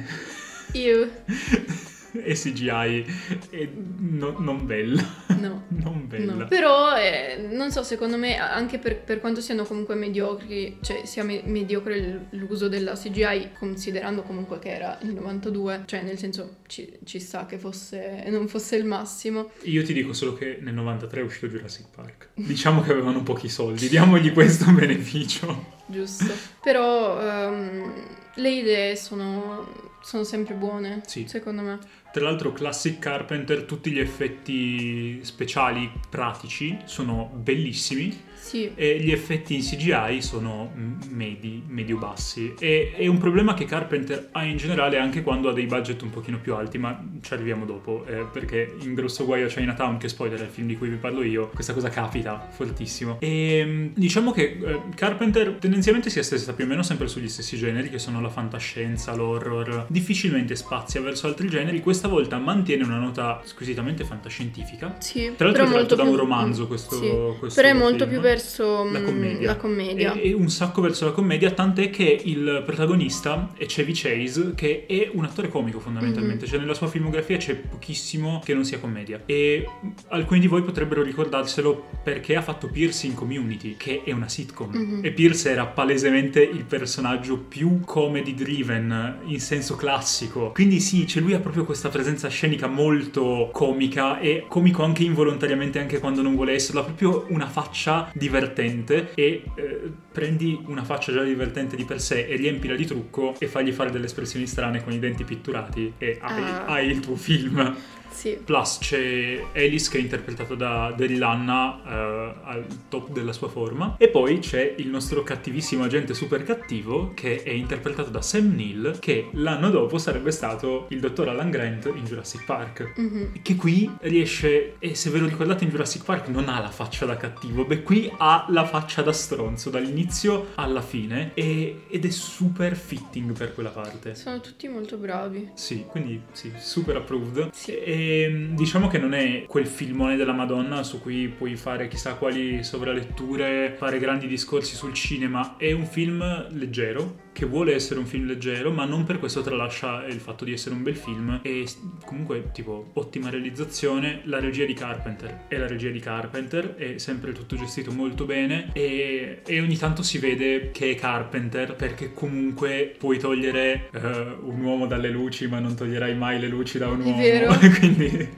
[0.72, 1.08] Io,
[2.12, 3.04] e CGI
[3.50, 5.02] è no- non bella.
[5.38, 5.64] no.
[5.82, 6.34] non bella.
[6.34, 6.46] No.
[6.48, 11.24] Però, eh, non so, secondo me, anche per, per quanto siano comunque mediocri, cioè sia
[11.24, 16.98] me- mediocre l'uso della CGI, considerando comunque che era il 92, cioè nel senso ci,
[17.04, 19.50] ci sta che fosse, non fosse il massimo.
[19.62, 22.28] Io ti dico solo che nel 93 è uscito Jurassic Park.
[22.34, 25.80] Diciamo che avevano pochi soldi, diamogli questo beneficio.
[25.86, 26.32] Giusto.
[26.62, 27.92] Però ehm,
[28.36, 31.26] le idee sono, sono sempre buone, Sì.
[31.26, 31.78] secondo me.
[32.12, 39.54] Tra l'altro, Classic Carpenter, tutti gli effetti speciali pratici sono bellissimi Sì, e gli effetti
[39.54, 42.54] in CGI sono mm, medi, medio-bassi.
[42.58, 46.10] E è un problema che Carpenter ha in generale anche quando ha dei budget un
[46.10, 50.08] pochino più alti, ma ci arriviamo dopo, eh, perché in Grosso Guaio a Chinatown, che
[50.08, 53.18] spoiler è il film di cui vi parlo io, questa cosa capita fortissimo.
[53.20, 57.56] E mm, diciamo che eh, Carpenter tendenzialmente si attesta più o meno sempre sugli stessi
[57.56, 59.86] generi, che sono la fantascienza, l'horror.
[59.88, 64.96] Difficilmente spazia verso altri generi, questa volta mantiene una nota squisitamente fantascientifica.
[64.98, 65.30] sì.
[65.36, 67.10] Tra l'altro è tratto da un romanzo questo- sì.
[67.38, 68.10] questo Però è molto film.
[68.10, 69.46] più verso La mm, commedia.
[69.46, 70.12] la commedia.
[70.14, 74.86] E, e un sacco verso la commedia, tant'è che il protagonista è Chevy Chase, che
[74.86, 76.50] è un attore comico fondamentalmente, Mhm.
[76.50, 79.22] cioè nella sua filmografia c'è pochissimo che non sia commedia.
[79.26, 79.66] E
[80.08, 84.70] alcuni di voi potrebbero ricordarselo perché ha fatto Pierce in Community, che è una sitcom.
[84.74, 85.00] Mhm.
[85.04, 90.52] E Pierce era palesemente il personaggio più comedy driven in senso classico.
[90.52, 95.78] Quindi sì, cioè lui ha proprio questa presenza scenica molto comica e comico anche involontariamente
[95.78, 99.80] anche quando non vuole esserlo, ha proprio una faccia divertente e eh,
[100.12, 103.90] prendi una faccia già divertente di per sé e riempila di trucco e fagli fare
[103.90, 106.64] delle espressioni strane con i denti pitturati e hai, Ah.
[106.66, 107.76] hai il tuo film.
[108.12, 108.38] Sì.
[108.44, 113.96] Plus c'è Alice che è interpretata da Daryl Hannah eh, al top della sua forma.
[113.98, 118.98] E poi c'è il nostro cattivissimo agente super cattivo che è interpretato da Sam Neill
[118.98, 122.92] che l'anno dopo sarebbe stato il dottor Alan Grant in Jurassic Park.
[122.96, 123.32] Mhm.
[123.42, 127.06] Che qui riesce, e se ve lo ricordate in Jurassic Park non ha la faccia
[127.06, 132.10] da cattivo, beh qui ha la faccia da stronzo dall'inizio alla fine e- ed è
[132.10, 134.14] super fitting per quella parte.
[134.14, 135.50] Sono tutti molto bravi.
[135.54, 137.50] Sì, quindi sì, super approved.
[137.52, 137.76] Sì.
[137.76, 142.14] E mh, diciamo che non è quel filmone della Madonna su cui puoi fare chissà
[142.14, 145.56] quali sovraletture, fare grandi discorsi sul cinema.
[145.56, 150.04] È un film leggero, che vuole essere un film leggero, ma non per questo tralascia
[150.06, 151.40] il fatto di essere un bel film.
[151.42, 151.64] E
[152.04, 154.20] comunque, tipo, ottima realizzazione.
[154.24, 158.70] La regia di Carpenter è la regia di Carpenter, è sempre tutto gestito molto bene.
[158.74, 163.98] E, e ogni tanto si vede che è Carpenter, perché comunque puoi togliere eh,
[164.42, 167.16] un uomo dalle luci, ma non toglierai mai le luci da un È uomo.
[167.16, 167.54] vero.
[167.78, 168.28] Quindi.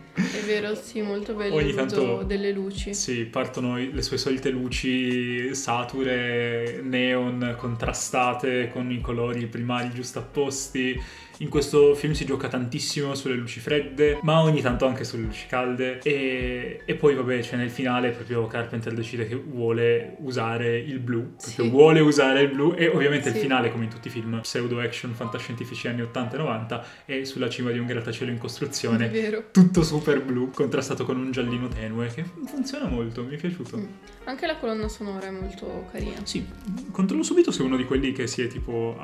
[0.45, 2.93] È vero, sì, molto bello Ogni tanto- delle luci.
[2.93, 11.01] Sì, partono le sue solite luci sature, neon, contrastate con i colori primari giustapposti.
[11.39, 15.47] In questo film si gioca tantissimo sulle luci fredde, ma ogni tanto anche sulle luci
[15.49, 15.99] calde.
[16.03, 21.35] E, e poi, vabbè, cioè nel finale proprio Carpenter decide che vuole usare il blu.
[21.37, 21.69] Proprio Sì.
[21.71, 22.75] vuole usare il blu.
[22.77, 23.41] E ovviamente il Sì.
[23.41, 27.49] finale, come in tutti i film pseudo action fantascientifici anni 80 e 90, è sulla
[27.49, 29.45] cima di un grattacielo in È costruzione vero.
[29.51, 33.77] tutto super blu, contrastato con un giallino tenue, che funziona molto, mi è piaciuto.
[33.77, 33.85] Mm.
[34.27, 36.21] Anche la colonna sonora è molto carina.
[36.23, 36.47] Sì,
[36.93, 38.97] controllo subito se è uno di quelli che si è tipo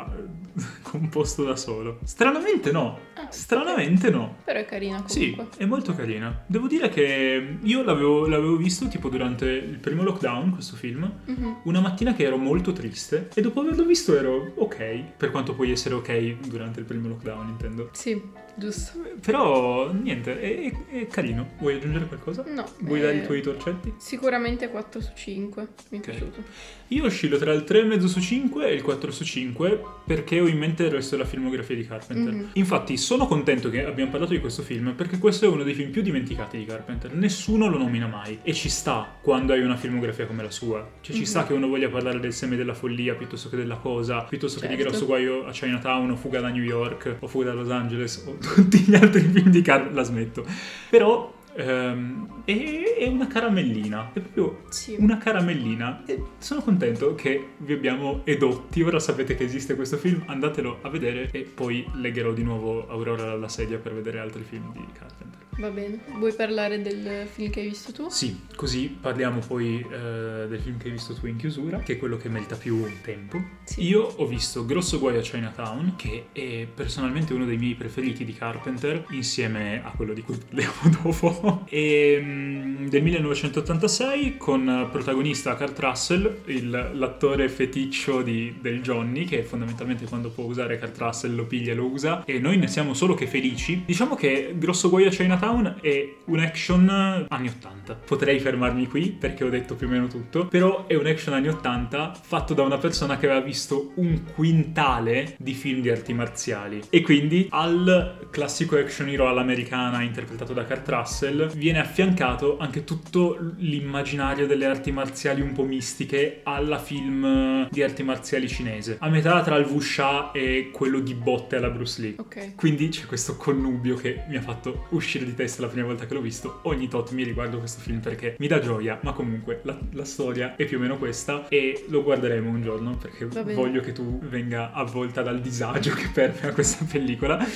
[0.83, 1.99] composto da solo.
[2.25, 4.37] Stranamente no, Ah, stranamente no.
[4.45, 5.59] Però è carina Sì, comunque.
[5.59, 6.43] è molto carina.
[6.47, 11.61] Devo dire che io l'avevo, l'avevo visto tipo durante il primo lockdown, questo film, Mhm.
[11.65, 15.71] una mattina che ero molto triste e dopo averlo visto ero ok, per quanto puoi
[15.71, 17.89] essere ok durante il primo lockdown, intendo.
[17.93, 18.21] Sì,
[18.61, 18.99] giusto.
[19.21, 21.49] Però niente, è, è- carino.
[21.59, 22.45] Vuoi aggiungere qualcosa?
[22.47, 22.65] No.
[22.81, 23.95] Vuoi eh, dare i tuoi torcetti?
[23.97, 25.69] Sicuramente 4 su 5.
[25.91, 26.43] Mi è piaciuto.
[26.89, 30.59] Io oscillo tra il 3,5 su 5 e il 4 su 5 perché ho in
[30.59, 32.33] mente il resto della filmografia di Carpenter.
[32.33, 32.49] Mhm.
[32.55, 35.91] Infatti sono contento che abbiamo parlato di questo film perché questo è uno dei film
[35.91, 37.15] più dimenticati di Carpenter.
[37.15, 40.79] Nessuno lo nomina mai e ci sta quando hai una filmografia come la sua.
[41.01, 41.27] Cioè ci Mhm.
[41.29, 44.67] sta che uno voglia parlare del seme della follia piuttosto che della cosa, piuttosto che
[44.67, 44.89] di Certo.
[44.91, 48.37] Grosso Guaio a Chinatown o Fuga da New York o Fuga da Los Angeles o
[48.55, 49.95] tutti gli altri film di Carpenter.
[49.95, 50.45] La smetto.
[50.89, 54.11] Però ehm, è, è una caramellina.
[54.13, 54.97] È proprio Sì.
[54.99, 60.23] una caramellina e sono contento che vi abbiamo edotti ora sapete che esiste questo film
[60.27, 64.73] andatelo a vedere e poi legherò di nuovo Aurora dalla sedia per vedere altri film
[64.73, 65.99] di Carpenter Va bene.
[66.17, 68.09] Vuoi parlare del film che hai visto tu?
[68.09, 71.99] sì così parliamo poi eh, del film che hai visto tu in chiusura che è
[71.99, 73.85] quello che merita più tempo Sì.
[73.87, 78.33] io ho visto Grosso Guaio a Chinatown che è personalmente uno dei miei preferiti di
[78.33, 85.79] Carpenter insieme a quello di cui parliamo dopo e, mm, del 1986 con protagonista Kurt
[85.79, 91.47] Russell il- l'attore feticcio di- del Johnny che fondamentalmente quando può usare Kurt Russell lo
[91.47, 92.25] piglia e lo usa.
[92.25, 93.83] E noi ne siamo solo che felici.
[93.87, 99.45] Diciamo che Grosso Guaio a Chinatown è un action anni 80 potrei fermarmi qui perché
[99.45, 100.47] ho detto più o meno tutto.
[100.47, 105.35] Però è un action anni 80 fatto da una persona che aveva visto un quintale
[105.39, 106.81] di film di arti marziali.
[106.91, 113.37] E quindi al classico action hero all'americana interpretato da Kurt Russell viene affiancato anche tutto
[113.59, 119.41] l'immaginario delle arti marziali un po' mistiche alla film di arti marziali cinese a metà
[119.43, 122.55] tra il Wuxia e quello di botte alla Bruce Lee Ok.
[122.57, 126.15] quindi c'è questo connubio che mi ha fatto uscire di testa la prima volta che
[126.15, 126.61] l'ho visto.
[126.65, 130.57] Ogni tot mi riguardo questo film perché mi dà gioia, ma comunque la, la storia
[130.57, 134.73] è più o meno questa e lo guarderemo un giorno perché voglio che tu venga
[134.73, 137.37] avvolta dal disagio che permea questa pellicola.
[137.41, 137.49] Ok.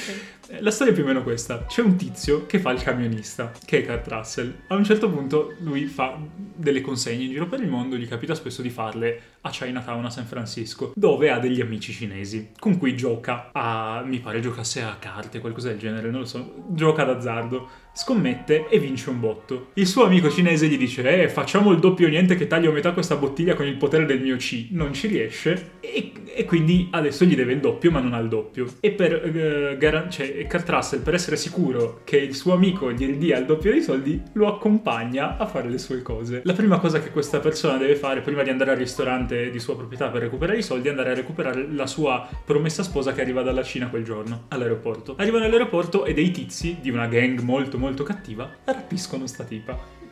[0.48, 1.64] Eh, La storia è più o meno questa.
[1.66, 4.54] C'è un tizio che fa il camionista, che è Kurt Russell.
[4.68, 6.18] A un certo punto lui fa
[6.54, 10.10] delle consegne in giro per il mondo, gli capita spesso di farle a Chinatown a
[10.10, 14.96] San Francisco, dove ha degli amici cinesi con cui gioca a, mi pare giocasse a
[14.98, 19.68] carte, qualcosa del genere, non lo so, gioca d'azzardo, scommette e vince un botto.
[19.74, 23.16] Il suo amico cinese gli dice, eh, facciamo il doppio niente che taglio metà questa
[23.16, 24.68] bottiglia con il potere del mio C.
[24.70, 28.28] Non ci riesce e, e quindi adesso gli deve il doppio ma non ha il
[28.28, 28.66] doppio.
[28.80, 33.06] E per eh, garan- cioè, Kurt Russell, per essere sicuro che il suo amico gli
[33.12, 36.40] dia il doppio dei soldi, lo accompagna a fare le sue cose.
[36.44, 39.76] La prima cosa che questa persona deve fare prima di andare al ristorante di sua
[39.76, 43.42] proprietà per recuperare i soldi è andare a recuperare la sua promessa sposa che arriva
[43.42, 45.14] dalla Cina quel giorno, all'aeroporto.
[45.18, 50.03] Arrivano all'aeroporto e dei tizi di una gang molto molto cattiva rapiscono sta tipa.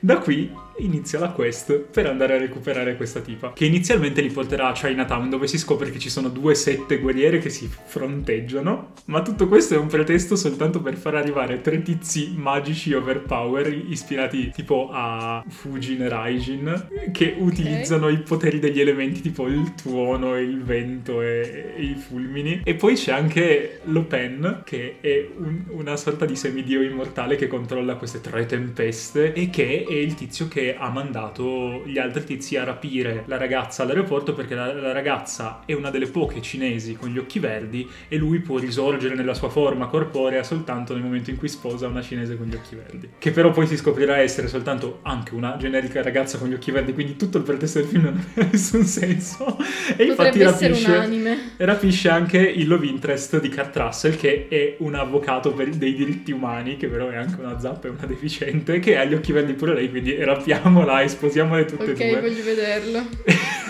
[0.00, 4.68] Da qui inizia la quest per andare a recuperare questa tipa, che inizialmente li porterà
[4.68, 9.22] a Chinatown dove si scopre che ci sono due sette guerriere che si fronteggiano, ma
[9.22, 14.90] tutto questo è un pretesto soltanto per far arrivare tre tizi magici overpower ispirati tipo
[14.92, 21.22] a Fujin e Raijin che utilizzano i poteri degli elementi tipo il tuono, il vento
[21.22, 22.60] e, e i fulmini.
[22.64, 27.94] E poi c'è anche Lopen che è un- una sorta di semidio immortale che controlla
[27.96, 32.64] queste tre tempeste e che è il tizio che ha mandato gli altri tizi a
[32.64, 37.18] rapire la ragazza all'aeroporto perché la, la ragazza è una delle poche cinesi con gli
[37.18, 41.48] occhi verdi e lui può risorgere nella sua forma corporea soltanto nel momento in cui
[41.48, 43.10] sposa una cinese con gli occhi verdi.
[43.18, 46.92] Che però poi si scoprirà essere soltanto anche una generica ragazza con gli occhi verdi,
[46.92, 49.56] quindi tutto il pretesto del film non ha nessun senso.
[49.96, 55.52] E infatti rapisce, rapisce anche il love interest di Kurt Russell che è un avvocato
[55.52, 59.04] per dei diritti umani, che però è anche una zappa e una deficiente, che ha
[59.04, 62.20] gli occhi verdi pure lei, quindi rapiamola e sposiamole tutte Ok, e due.
[62.20, 63.06] voglio vederlo.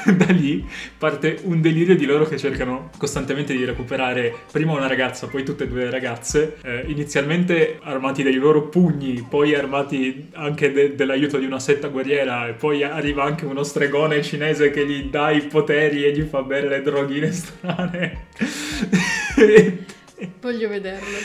[0.17, 0.65] da lì
[0.97, 5.65] parte un delirio di loro che cercano costantemente di recuperare prima una ragazza, poi tutte
[5.65, 11.39] e due le ragazze, eh, inizialmente armati dei loro pugni, poi armati anche de- dell'aiuto
[11.39, 15.43] di una setta guerriera e poi arriva anche uno stregone cinese che gli dà i
[15.43, 18.27] poteri e gli fa bere le droghine strane.
[20.41, 21.17] Voglio vederlo.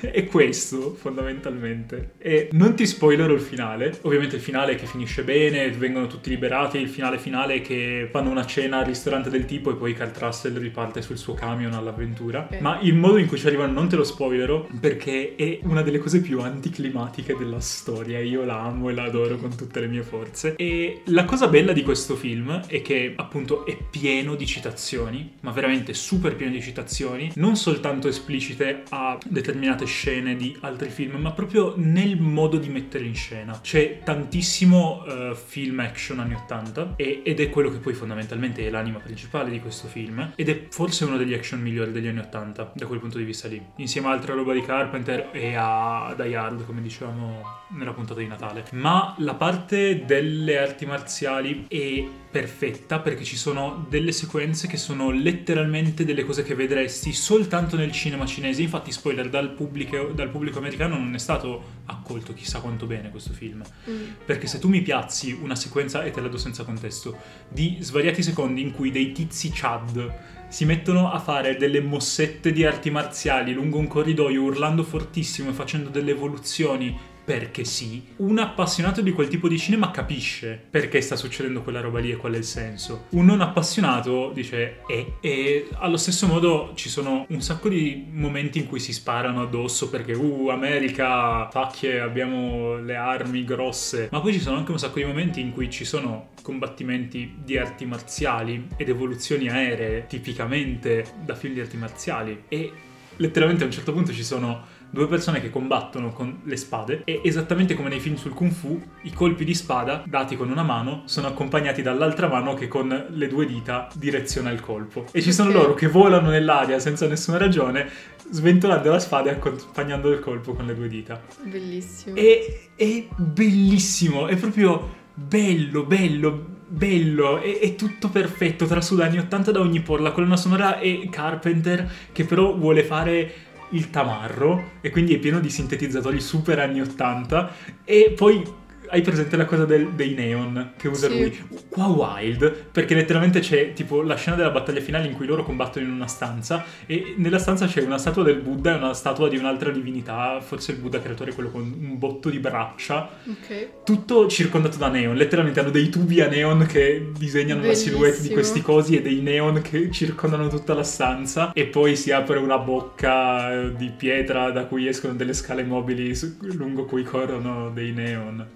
[0.10, 2.12] È questo fondamentalmente.
[2.18, 3.98] E non ti spoilerò il finale.
[4.02, 6.78] Ovviamente il finale che finisce bene, vengono tutti liberati.
[6.78, 10.18] Il finale finale è che fanno una cena al ristorante del tipo e poi Kurt
[10.18, 12.48] Russell riparte sul suo camion all'avventura.
[12.50, 12.60] Ok.
[12.60, 15.98] Ma il modo in cui ci arrivano non te lo spoilerò perché è una delle
[15.98, 18.20] cose più anticlimatiche della storia.
[18.20, 20.54] Io la amo e la adoro con tutte le mie forze.
[20.56, 25.50] E la cosa bella di questo film è che appunto è pieno di citazioni, ma
[25.50, 31.32] veramente super pieno di citazioni, non soltanto esplicite a determinate scene di altri film, ma
[31.32, 33.58] proprio nel modo di mettere in scena.
[33.60, 38.70] C'è tantissimo eh, film action anni 80 e- ed è quello che poi fondamentalmente è
[38.70, 42.72] l'anima principale di questo film ed è forse uno degli action migliori degli anni 80
[42.74, 46.36] da quel punto di vista lì, insieme a altra roba di Carpenter e a Die
[46.36, 48.64] Hard, come dicevamo nella puntata di Natale.
[48.72, 55.10] Ma la parte delle arti marziali è perfetta perché ci sono delle sequenze che sono
[55.10, 58.62] letteralmente delle cose che vedresti soltanto nel cinema cinese.
[58.62, 63.32] Infatti, spoiler, dal pubblico, dal pubblico americano non è stato accolto chissà quanto bene questo
[63.32, 63.62] film.
[63.88, 64.04] Mm.
[64.24, 67.16] Perché se tu mi piazzi una sequenza, e te la do senza contesto,
[67.48, 72.64] di svariati secondi in cui dei tizi Chad si mettono a fare delle mossette di
[72.64, 79.02] arti marziali lungo un corridoio urlando fortissimo e facendo delle evoluzioni perché sì, un appassionato
[79.02, 82.38] di quel tipo di cinema capisce perché sta succedendo quella roba lì e qual è
[82.38, 83.04] il senso.
[83.10, 88.58] Un non appassionato dice eh, e allo stesso modo ci sono un sacco di momenti
[88.58, 94.32] in cui si sparano addosso perché uh, America, facchie, abbiamo le armi grosse, ma poi
[94.32, 98.68] ci sono anche un sacco di momenti in cui ci sono combattimenti di arti marziali
[98.78, 102.44] ed evoluzioni aeree tipicamente da film di arti marziali.
[102.48, 102.72] E
[103.18, 107.20] letteralmente a un certo punto ci sono due persone che combattono con le spade e
[107.24, 111.02] esattamente come nei film sul kung fu i colpi di spada dati con una mano
[111.04, 115.06] sono accompagnati dall'altra mano che con le due dita direziona il colpo.
[115.12, 117.88] E ci sono loro che volano nell'aria senza nessuna ragione
[118.30, 121.20] sventolando la spada e accompagnando il colpo con le due dita.
[121.42, 122.16] Bellissimo.
[122.16, 129.50] è, è bellissimo, è proprio bello, bello, bello, è, è tutto perfetto, trasuda anni 80
[129.50, 133.32] da ogni por, la colonna sonora è Carpenter che però vuole fare
[133.70, 137.52] il tamarro e quindi è pieno di sintetizzatori super anni 80
[137.84, 138.57] e poi
[138.90, 141.18] hai presente la cosa del- dei neon che usa Sì.
[141.18, 141.38] lui?
[141.68, 145.84] Qua Wild, perché letteralmente c'è tipo la scena della battaglia finale in cui loro combattono
[145.86, 149.36] in una stanza e nella stanza c'è una statua del Buddha e una statua di
[149.36, 153.68] un'altra divinità, forse il Buddha creatore, quello con un botto di braccia, Ok.
[153.84, 158.28] tutto circondato da neon, letteralmente hanno dei tubi a neon che disegnano la silhouette di
[158.28, 158.34] Bellissimo.
[158.34, 162.58] questi cosi e dei neon che circondano tutta la stanza e poi si apre una
[162.58, 166.16] bocca eh, di pietra da cui escono delle scale mobili
[166.54, 168.06] lungo cui corrono dei neon.
[168.08, 168.46] Neon,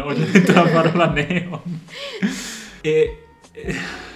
[0.00, 1.80] ho già detto la parola neon.
[2.80, 3.24] E...
[3.52, 4.06] e-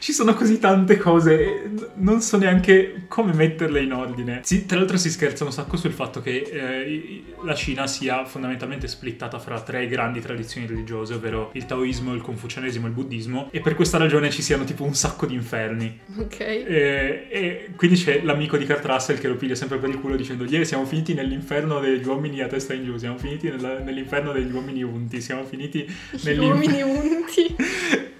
[0.00, 4.40] Ci sono così tante cose, non so neanche come metterle in ordine.
[4.44, 8.88] Sì, tra l'altro si scherza un sacco sul fatto che eh, la Cina sia fondamentalmente
[8.88, 13.60] splittata fra tre grandi tradizioni religiose, ovvero il taoismo, il confucianesimo e il buddismo, e
[13.60, 16.00] per questa ragione ci siano tipo un sacco di inferni.
[16.16, 16.40] Ok.
[16.40, 20.16] E, e quindi c'è l'amico di Kurt Russell che lo piglia sempre per il culo
[20.16, 24.32] dicendo ieri siamo finiti nell'inferno degli uomini a testa in giù, siamo finiti nella- nell'inferno
[24.32, 27.54] degli uomini unti, siamo finiti Gli uomini unti.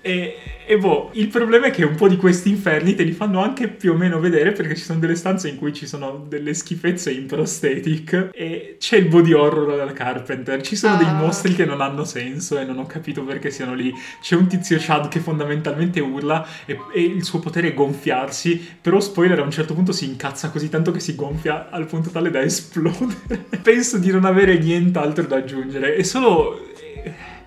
[0.03, 0.37] E,
[0.71, 3.67] E boh, il problema è che un po' di questi inferni te li fanno anche
[3.67, 7.11] più o meno vedere perché ci sono delle stanze in cui ci sono delle schifezze
[7.11, 10.61] in prosthetic e c'è il body horror della Carpenter.
[10.61, 10.99] Ci sono ah.
[10.99, 13.93] dei mostri che non hanno senso e non ho capito perché siano lì.
[14.23, 19.01] C'è un tizio Chad che fondamentalmente urla e, e il suo potere è gonfiarsi, però
[19.01, 22.31] spoiler a un certo punto si incazza così tanto che si gonfia al punto tale
[22.31, 23.45] da esplodere.
[23.61, 25.97] Penso di non avere nient'altro da aggiungere.
[25.97, 26.61] È solo...
[27.03, 27.39] Eh,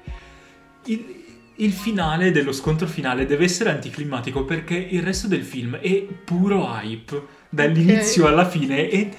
[0.87, 1.21] il,
[1.57, 6.65] il finale dello scontro finale deve essere anticlimatico perché il resto del film è puro
[6.65, 8.33] hype dall'inizio okay.
[8.33, 9.11] alla fine e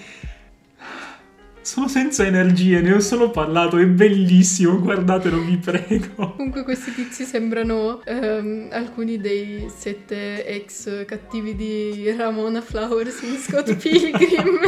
[1.64, 6.34] sono senza energie, ne ho solo parlato, è bellissimo, guardatelo vi prego.
[6.36, 13.76] Comunque questi tizi sembrano um, alcuni dei sette ex cattivi di Ramona Flowers in Scott
[13.80, 14.58] Pilgrim.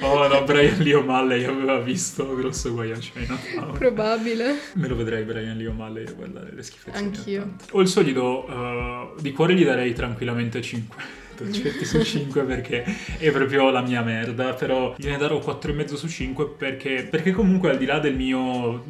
[0.00, 3.38] oh no, Brian Lee O'Malley aveva visto Grosso Guai a Cena.
[3.72, 4.58] Probabile.
[4.74, 6.98] Me lo vedrei Brian Lee O'Malley a guardare le schifezze.
[6.98, 7.54] Anch'io.
[7.70, 12.84] O il solido, uh, di cuore gli darei tranquillamente 5 certi su 5 perché
[13.18, 17.78] è proprio la mia merda, però gliene darò 4,5 su 5 perché, perché comunque al
[17.78, 18.84] di là del mio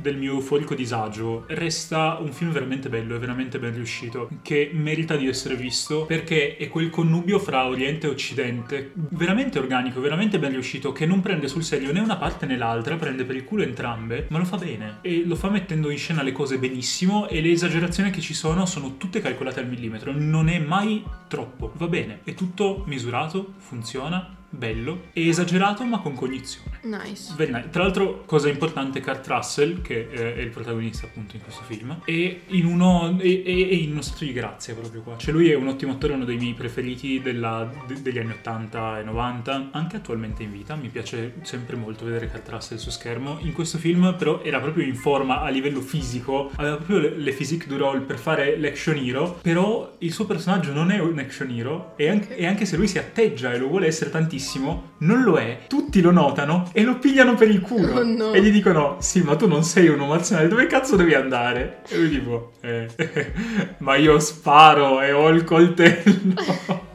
[0.00, 5.16] del mio euforico disagio, resta un film veramente bello e veramente ben riuscito, che merita
[5.16, 10.52] di essere visto perché è quel connubio fra Oriente e Occidente, veramente organico, veramente ben
[10.52, 13.62] riuscito, che non prende sul serio né una parte né l'altra, prende per il culo
[13.62, 14.98] entrambe, ma lo fa bene.
[15.02, 18.66] E lo fa mettendo in scena le cose benissimo e le esagerazioni che ci sono
[18.66, 24.38] sono tutte calcolate al millimetro, non è mai troppo, va bene, è tutto misurato, funziona,
[24.50, 26.78] bello e esagerato ma con cognizione.
[26.82, 27.34] Nice.
[27.38, 27.68] Nice.
[27.70, 32.38] Tra l'altro, cosa importante, Kurt Russell, che è il protagonista appunto in questo film, è
[32.46, 35.16] in uno, è, è in uno stato di grazia proprio qua.
[35.16, 39.00] Cioè lui è un ottimo attore, uno dei miei preferiti della, de, degli anni 80
[39.00, 40.74] e 90, anche attualmente in vita.
[40.74, 43.38] Mi piace sempre molto vedere Kurt Russell su schermo.
[43.40, 47.32] In questo film però era proprio in forma a livello fisico, aveva proprio le, le
[47.32, 51.50] physique du role per fare l'action hero, però il suo personaggio non è un action
[51.50, 54.92] hero e anche, e anche se lui si atteggia e lo vuole essere tantissimo, bellissimo,
[54.98, 57.98] non lo è, tutti lo notano e lo pigliano per il culo.
[57.98, 58.32] Oh no.
[58.32, 61.82] E gli dicono, sì, ma tu non sei un uomo azionale, dove cazzo devi andare?
[61.88, 62.88] E lui tipo, eh,
[63.78, 66.48] ma io sparo e ho il coltello.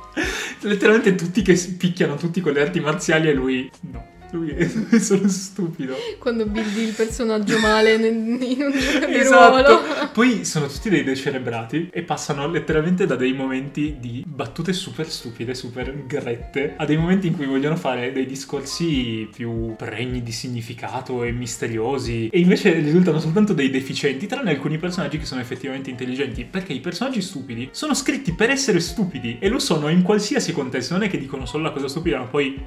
[0.62, 4.14] Letteralmente tutti che picchiano tutti con le arti marziali e lui no.
[4.36, 5.96] Lui è solo stupido.
[6.20, 9.64] Quando buildi il personaggio male in un gioco di esatto.
[9.64, 10.10] ruolo.
[10.12, 15.54] Poi sono tutti dei decelebrati e passano letteralmente da dei momenti di battute super stupide,
[15.54, 21.24] super grette, a dei momenti in cui vogliono fare dei discorsi più pregni di significato
[21.24, 26.44] e misteriosi e invece risultano soltanto dei deficienti, tranne alcuni personaggi che sono effettivamente intelligenti,
[26.44, 30.94] perché i personaggi stupidi sono scritti per essere stupidi e lo sono in qualsiasi contesto,
[30.94, 32.64] non è che dicono solo la cosa stupida, ma poi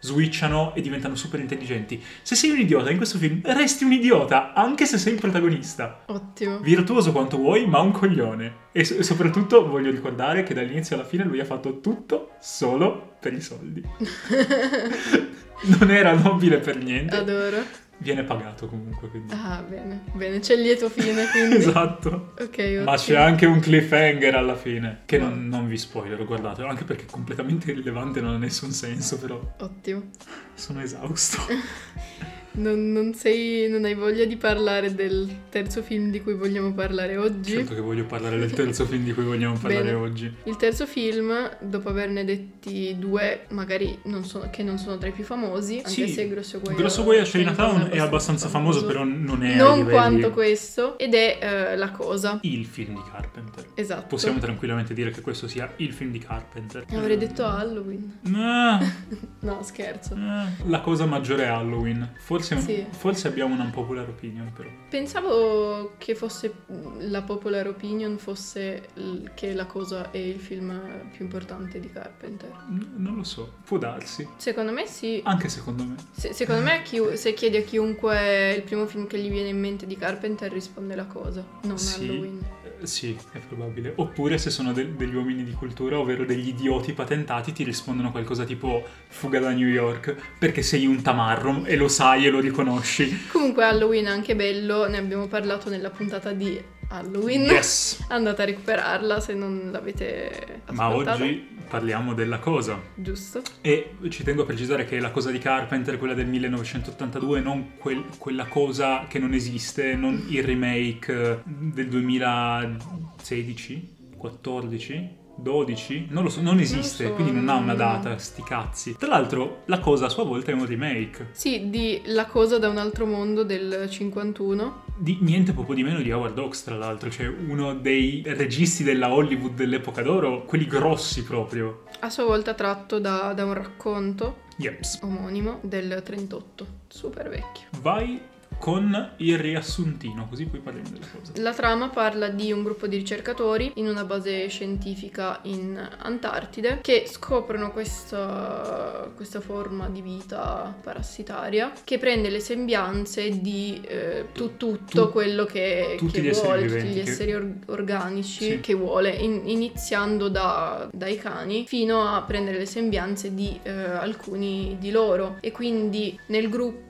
[0.00, 2.02] switchano e diventano super intelligenti.
[2.22, 6.04] Se sei un idiota in questo film, resti un idiota, anche se sei il protagonista.
[6.06, 6.58] Ottimo.
[6.58, 8.68] Virtuoso quanto vuoi, ma un coglione.
[8.72, 13.16] E, so- e soprattutto voglio ricordare che dall'inizio alla fine lui ha fatto tutto solo
[13.20, 13.82] per i soldi.
[15.78, 17.16] non era nobile per niente.
[17.16, 19.08] Adoro viene pagato comunque.
[19.08, 19.32] Quindi.
[19.32, 21.56] Ah, bene, bene, c'è il lieto fine quindi.
[21.56, 22.32] esatto.
[22.38, 22.84] Ok, ottimo.
[22.84, 27.04] Ma c'è anche un cliffhanger alla fine, che non, non vi spoiler, guardate, anche perché
[27.04, 29.40] è completamente irrilevante, non ha nessun senso però.
[29.58, 30.10] Ottimo.
[30.54, 31.38] Sono esausto.
[32.52, 37.16] Non, non, sei, non hai voglia di parlare del terzo film di cui vogliamo parlare
[37.16, 37.52] oggi?
[37.52, 39.96] Certo che voglio parlare del terzo film di cui vogliamo parlare Bene.
[39.96, 40.32] oggi.
[40.44, 45.12] Il terzo film, dopo averne detti due, magari non sono, che non sono tra i
[45.12, 49.04] più famosi, anche sì, se Grosso Guai Grosso Guai a Chinatown è abbastanza famoso, però
[49.04, 52.38] non è Non quanto questo, ed è uh, La Cosa.
[52.42, 53.66] Il film di Carpenter.
[53.74, 54.06] Esatto.
[54.08, 56.84] Possiamo tranquillamente dire che questo sia il film di Carpenter.
[56.94, 58.18] Avrei detto Halloween.
[58.22, 58.78] No,
[59.40, 60.16] no scherzo.
[60.64, 62.14] La cosa maggiore è Halloween.
[62.18, 62.86] Forse Forse, sì.
[62.90, 64.68] forse abbiamo una popular opinion però.
[64.88, 66.52] Pensavo che fosse
[66.98, 68.88] la popular opinion fosse
[69.34, 70.80] che la cosa è il film
[71.12, 72.50] più importante di Carpenter.
[72.70, 74.26] N- non lo so, può darsi.
[74.36, 75.20] Secondo me sì.
[75.24, 75.94] Anche secondo me.
[76.12, 79.58] Se- secondo me chi- se chiedi a chiunque il primo film che gli viene in
[79.60, 82.04] mente di Carpenter risponde la cosa, non sì.
[82.08, 82.58] Halloween.
[82.82, 83.92] Sì, è probabile.
[83.96, 88.44] Oppure se sono de- degli uomini di cultura, ovvero degli idioti patentati, ti rispondono qualcosa
[88.44, 93.26] tipo fuga da New York perché sei un tamarro e lo sai e lo riconosci.
[93.30, 97.42] Comunque Halloween è anche bello, ne abbiamo parlato nella puntata di Halloween.
[97.42, 98.04] Yes!
[98.08, 100.72] Andate a recuperarla se non l'avete ascoltata.
[100.72, 102.82] Ma oggi parliamo della cosa.
[102.96, 103.42] Giusto.
[103.60, 108.04] E ci tengo a precisare che la cosa di Carpenter, quella del 1982, non quel,
[108.18, 116.06] quella cosa che non esiste, non il remake del 2016, 14 12?
[116.10, 118.96] Non lo so, non esiste, so, quindi non ha una data, sti cazzi.
[118.98, 122.68] Tra l'altro, la cosa a sua volta è un remake Sì, di La cosa da
[122.68, 124.84] un altro mondo del 51.
[124.96, 129.12] di niente poco di meno di Howard Hawks, tra l'altro, cioè uno dei registi della
[129.12, 131.84] Hollywood dell'epoca d'oro, quelli grossi proprio.
[132.00, 134.98] A sua volta tratto da, da un racconto Yeps.
[135.02, 136.66] omonimo del 38.
[136.88, 137.68] Super vecchio.
[137.80, 138.20] Vai
[138.60, 141.40] con il riassuntino, così poi parliamo delle cose.
[141.40, 147.04] La trama parla di un gruppo di ricercatori in una base scientifica in Antartide che
[147.06, 155.06] scoprono questa, questa forma di vita parassitaria che prende le sembianze di eh, tu- tutto
[155.06, 158.60] tu- quello che, tutti che gli vuole, tutti gli esseri or- organici Sì.
[158.60, 164.76] che vuole, in- iniziando da- dai cani fino a prendere le sembianze di eh, alcuni
[164.78, 166.88] di loro e quindi nel gruppo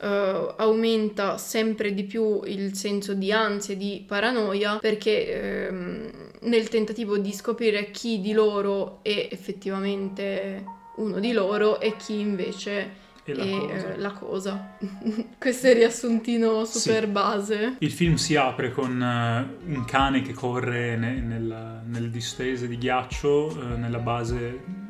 [0.00, 6.10] eh, aumenta sempre di più il senso di ansia e di paranoia perché ehm,
[6.42, 10.64] nel tentativo di scoprire chi di loro è effettivamente
[10.96, 13.92] uno di loro e chi invece E la è cosa.
[13.92, 14.76] eh, la cosa.
[15.38, 17.10] Questo è il riassuntino super Sì.
[17.10, 17.74] base.
[17.80, 22.78] Il film si apre con eh, un cane che corre ne- nella- nelle distese di
[22.78, 24.86] ghiaccio eh, nella base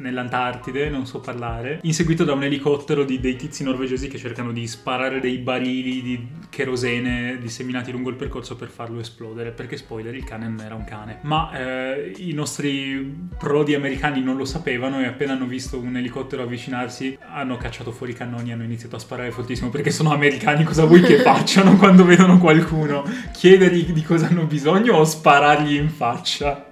[0.00, 4.66] nell'Antartide, non so parlare, inseguito da un elicottero di dei tizi norvegesi che cercano di
[4.66, 10.24] sparare dei barili di cherosene disseminati lungo il percorso per farlo esplodere, perché spoiler, il
[10.24, 11.18] cane non era un cane.
[11.22, 16.42] Ma eh, i nostri prodi americani non lo sapevano e appena hanno visto un elicottero
[16.42, 20.64] avvicinarsi hanno cacciato fuori i cannoni e hanno iniziato a sparare fortissimo perché sono americani,
[20.64, 23.04] cosa vuoi che facciano quando vedono qualcuno?
[23.32, 26.69] Chiedergli di cosa hanno bisogno o sparargli in faccia?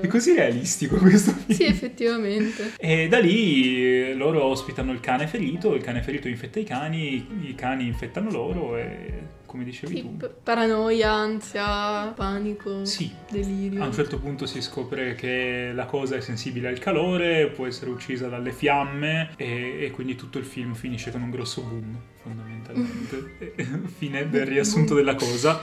[0.00, 1.50] È così realistico questo film.
[1.58, 2.72] Sì, effettivamente.
[2.78, 7.26] E da lì eh, loro ospitano il cane ferito, il cane ferito infetta i cani,
[7.48, 10.30] i cani infettano loro e come dicevi Sì, tu.
[10.42, 13.82] paranoia, ansia, panico, Sì, delirio.
[13.82, 17.90] a un certo punto si scopre che la cosa è sensibile al calore, può essere
[17.90, 23.54] uccisa dalle fiamme e, e quindi tutto il film finisce con un grosso boom, fondamentalmente.
[23.96, 25.58] Fine del riassunto della cosa.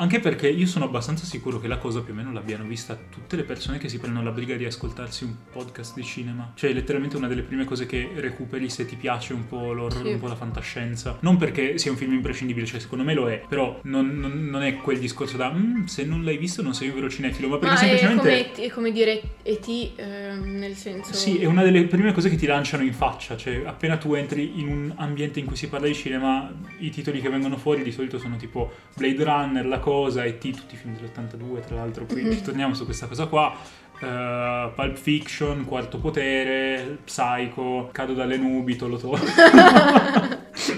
[0.00, 3.36] Anche perché io sono abbastanza sicuro che la cosa più o meno l'abbiano vista tutte
[3.36, 6.52] le persone che si prendono la briga di ascoltarsi un podcast di cinema.
[6.54, 10.12] Cioè, letteralmente una delle prime cose che recuperi se ti piace un po' l'horror, Sì.
[10.12, 11.18] un po' la fantascienza.
[11.20, 14.62] Non perché sia un film imprescindibile, cioè secondo me lo è, però non, non- non
[14.62, 17.58] è quel discorso da "Mm, se non l'hai visto non sei un vero cinefilo, ma
[17.58, 18.50] perché Ma è semplicemente...
[18.54, 19.90] come, è come dire E.T.
[19.96, 21.12] ehm, nel senso...
[21.12, 24.60] Sì, è una delle prime cose che ti lanciano in faccia, cioè appena tu entri
[24.60, 27.92] in un ambiente in cui si parla di cinema, i titoli che vengono fuori di
[27.92, 29.88] solito sono tipo Blade Runner, La Cosa,
[30.24, 32.32] E.T., tutti i film dell'82 tra l'altro, qui Mhm.
[32.32, 33.52] ci torniamo su questa cosa qua,
[34.00, 39.20] eh, Pulp Fiction, Quarto Potere, Psycho, Cado dalle nubi, Tolotoro.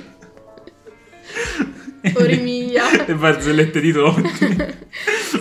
[2.15, 3.05] Ormiglia.
[3.07, 4.23] e barzellette di tutti.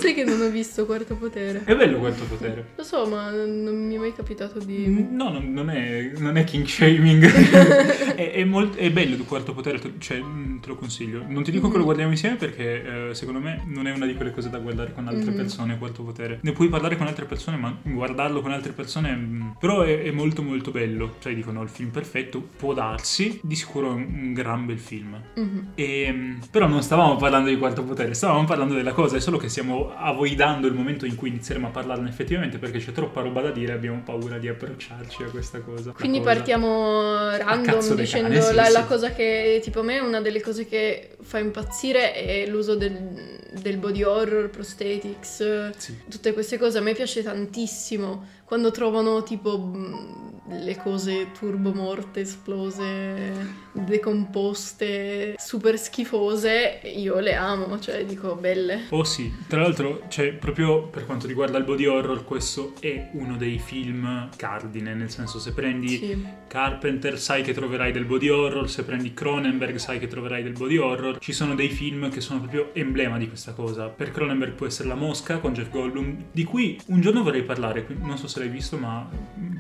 [0.02, 1.62] Sai che non ho visto Quarto Potere?
[1.64, 2.70] È bello Quarto Potere.
[2.76, 4.88] Lo so, ma non mi è mai capitato di...
[5.12, 7.24] No, non, non è, non è king shaming.
[8.16, 11.24] è, è, molt- è bello il quarto potere, te- cioè, mm, te lo consiglio.
[11.28, 14.16] Non ti dico che lo guardiamo insieme perché eh, secondo me non è una di
[14.16, 15.36] quelle cose da guardare con altre Mhm.
[15.38, 15.78] persone.
[15.78, 16.40] Quarto potere.
[16.42, 19.12] Ne puoi parlare con altre persone, ma guardarlo con altre persone.
[19.16, 21.16] mm, però è, è molto, molto bello.
[21.20, 23.40] Cioè, dicono il film perfetto, può darsi.
[23.44, 25.20] Di sicuro è un, un gran bel film.
[25.36, 25.72] Mhm.
[25.76, 29.38] E, mm, però non stavamo parlando di quarto potere, stavamo parlando della cosa, è solo
[29.38, 33.40] che stiamo avoidando il momento in cui inizieremo a parlarne effettivamente perché c'è troppa roba
[33.42, 35.94] da dire e abbiamo paura di approcciarci a questa cosa.
[35.94, 36.34] Quindi cosa.
[36.34, 38.72] partiamo random dicendo cani, sì, la, sì.
[38.74, 43.40] la cosa che tipo a me una delle cose che fa impazzire è l'uso del,
[43.54, 45.96] del body horror, prosthetics, Sì.
[46.10, 46.80] tutte queste cose.
[46.80, 53.32] A me piace tantissimo quando trovano tipo mh, le cose turbo morte, esplose,
[53.72, 56.82] decomposte, super schifose.
[56.98, 58.88] Io le amo, cioè dico belle.
[58.90, 63.38] Oh sì, tra l'altro, cioè, proprio per quanto riguarda il body horror, questo è uno
[63.38, 66.26] dei film cardine, nel senso se prendi Sì.
[66.48, 70.76] Carpenter sai che troverai del body horror, se prendi Cronenberg sai che troverai del body
[70.76, 71.20] horror.
[71.20, 73.88] Ci sono dei film che sono proprio emblema di questa cosa.
[73.88, 77.86] Per Cronenberg può essere La Mosca con Jeff Goldblum, di cui un giorno vorrei parlare,
[78.02, 79.08] non so se l'hai visto, ma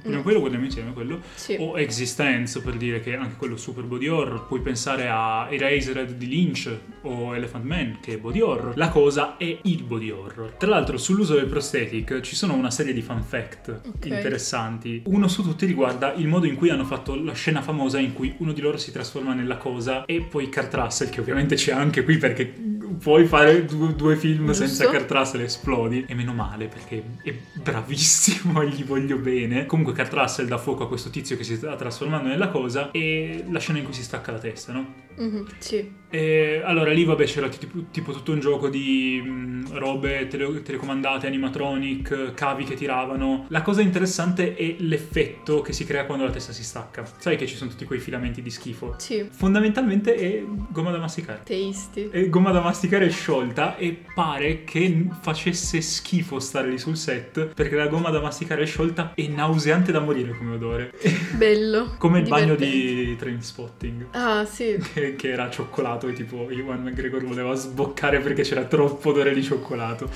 [0.01, 1.21] prima o poi lo guardiamo insieme quello.
[1.35, 1.55] Sì.
[1.59, 4.47] O Existence, per dire che anche quello super body horror.
[4.47, 6.69] Puoi pensare a Eraserhead di Lynch
[7.03, 8.77] o Elephant Man, che è body horror.
[8.77, 10.51] La cosa è il body horror.
[10.57, 14.05] Tra l'altro, sull'uso del prosthetic ci sono una serie di fun fact Ok.
[14.05, 15.01] interessanti.
[15.05, 18.33] Uno su tutti riguarda il modo in cui hanno fatto la scena famosa in cui
[18.39, 22.03] uno di loro si trasforma nella cosa e poi Kurt Russell, che ovviamente c'è anche
[22.03, 22.53] qui perché
[23.01, 24.65] puoi fare due, due film Giusto.
[24.65, 26.05] senza Kurt Russell esplodi.
[26.07, 29.65] E meno male perché è bravissimo e gli voglio bene.
[29.65, 33.43] Comunque Kurt Russell dà fuoco a questo tizio che si sta trasformando nella cosa e
[33.49, 34.93] la scena in cui si stacca la testa, no?
[35.17, 35.99] Mhm, Sì.
[36.13, 41.25] E allora lì vabbè c'era tipo, tipo tutto un gioco di mh, robe tele- telecomandate,
[41.25, 43.45] animatronic, cavi che tiravano.
[43.47, 47.05] La cosa interessante è l'effetto che si crea quando la testa si stacca.
[47.17, 48.95] Sai che ci sono tutti quei filamenti di schifo.
[48.97, 49.25] Sì.
[49.31, 51.43] Fondamentalmente è gomma da masticare.
[51.45, 52.09] Tasty.
[52.09, 57.75] È gomma da masticare sciolta e pare che facesse schifo stare lì sul set perché
[57.77, 60.91] la gomma da masticare sciolta è nauseante da morire come odore.
[61.37, 61.95] Bello.
[61.99, 64.07] come il bagno di Train Spotting.
[64.11, 64.77] Ah, sì.
[64.93, 69.43] Che, che era cioccolato e tipo Iwan McGregor voleva sboccare perché c'era troppo odore di
[69.43, 70.09] cioccolato.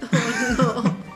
[0.00, 1.07] Oh, no.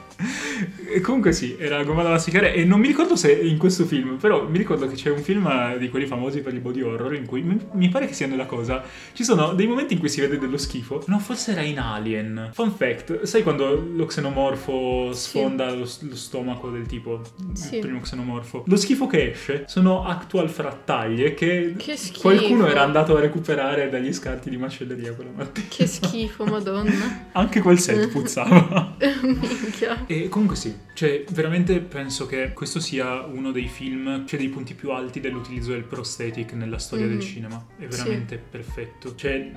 [0.92, 4.16] E comunque sì, era gomma da masticare e non mi ricordo se in questo film,
[4.16, 7.14] però mi ricordo che c'è un film eh, di quelli famosi per i body horror
[7.14, 8.82] in cui mi, mi pare che sia nella cosa.
[9.12, 11.02] Ci sono dei momenti in cui si vede dello schifo.
[11.06, 12.50] No, forse era in Alien.
[12.52, 17.22] Fun fact, sai quando lo xenomorfo sfonda lo, lo stomaco del tipo?
[17.54, 17.76] Sì.
[17.76, 18.64] Il primo xenomorfo.
[18.66, 24.12] Lo schifo che esce sono actual frattaglie che, Che qualcuno era andato a recuperare dagli
[24.12, 25.66] scarti di macelleria quella mattina.
[25.68, 27.28] Che schifo, madonna.
[27.32, 28.96] Anche quel set puzzava.
[29.22, 30.04] Minchia.
[30.12, 34.74] E comunque sì, cioè veramente penso che questo sia uno dei film, cioè dei punti
[34.74, 37.20] più alti dell'utilizzo del prosthetic nella storia del Mhm.
[37.22, 37.66] cinema.
[37.78, 39.14] È veramente perfetto.
[39.14, 39.50] Cioè,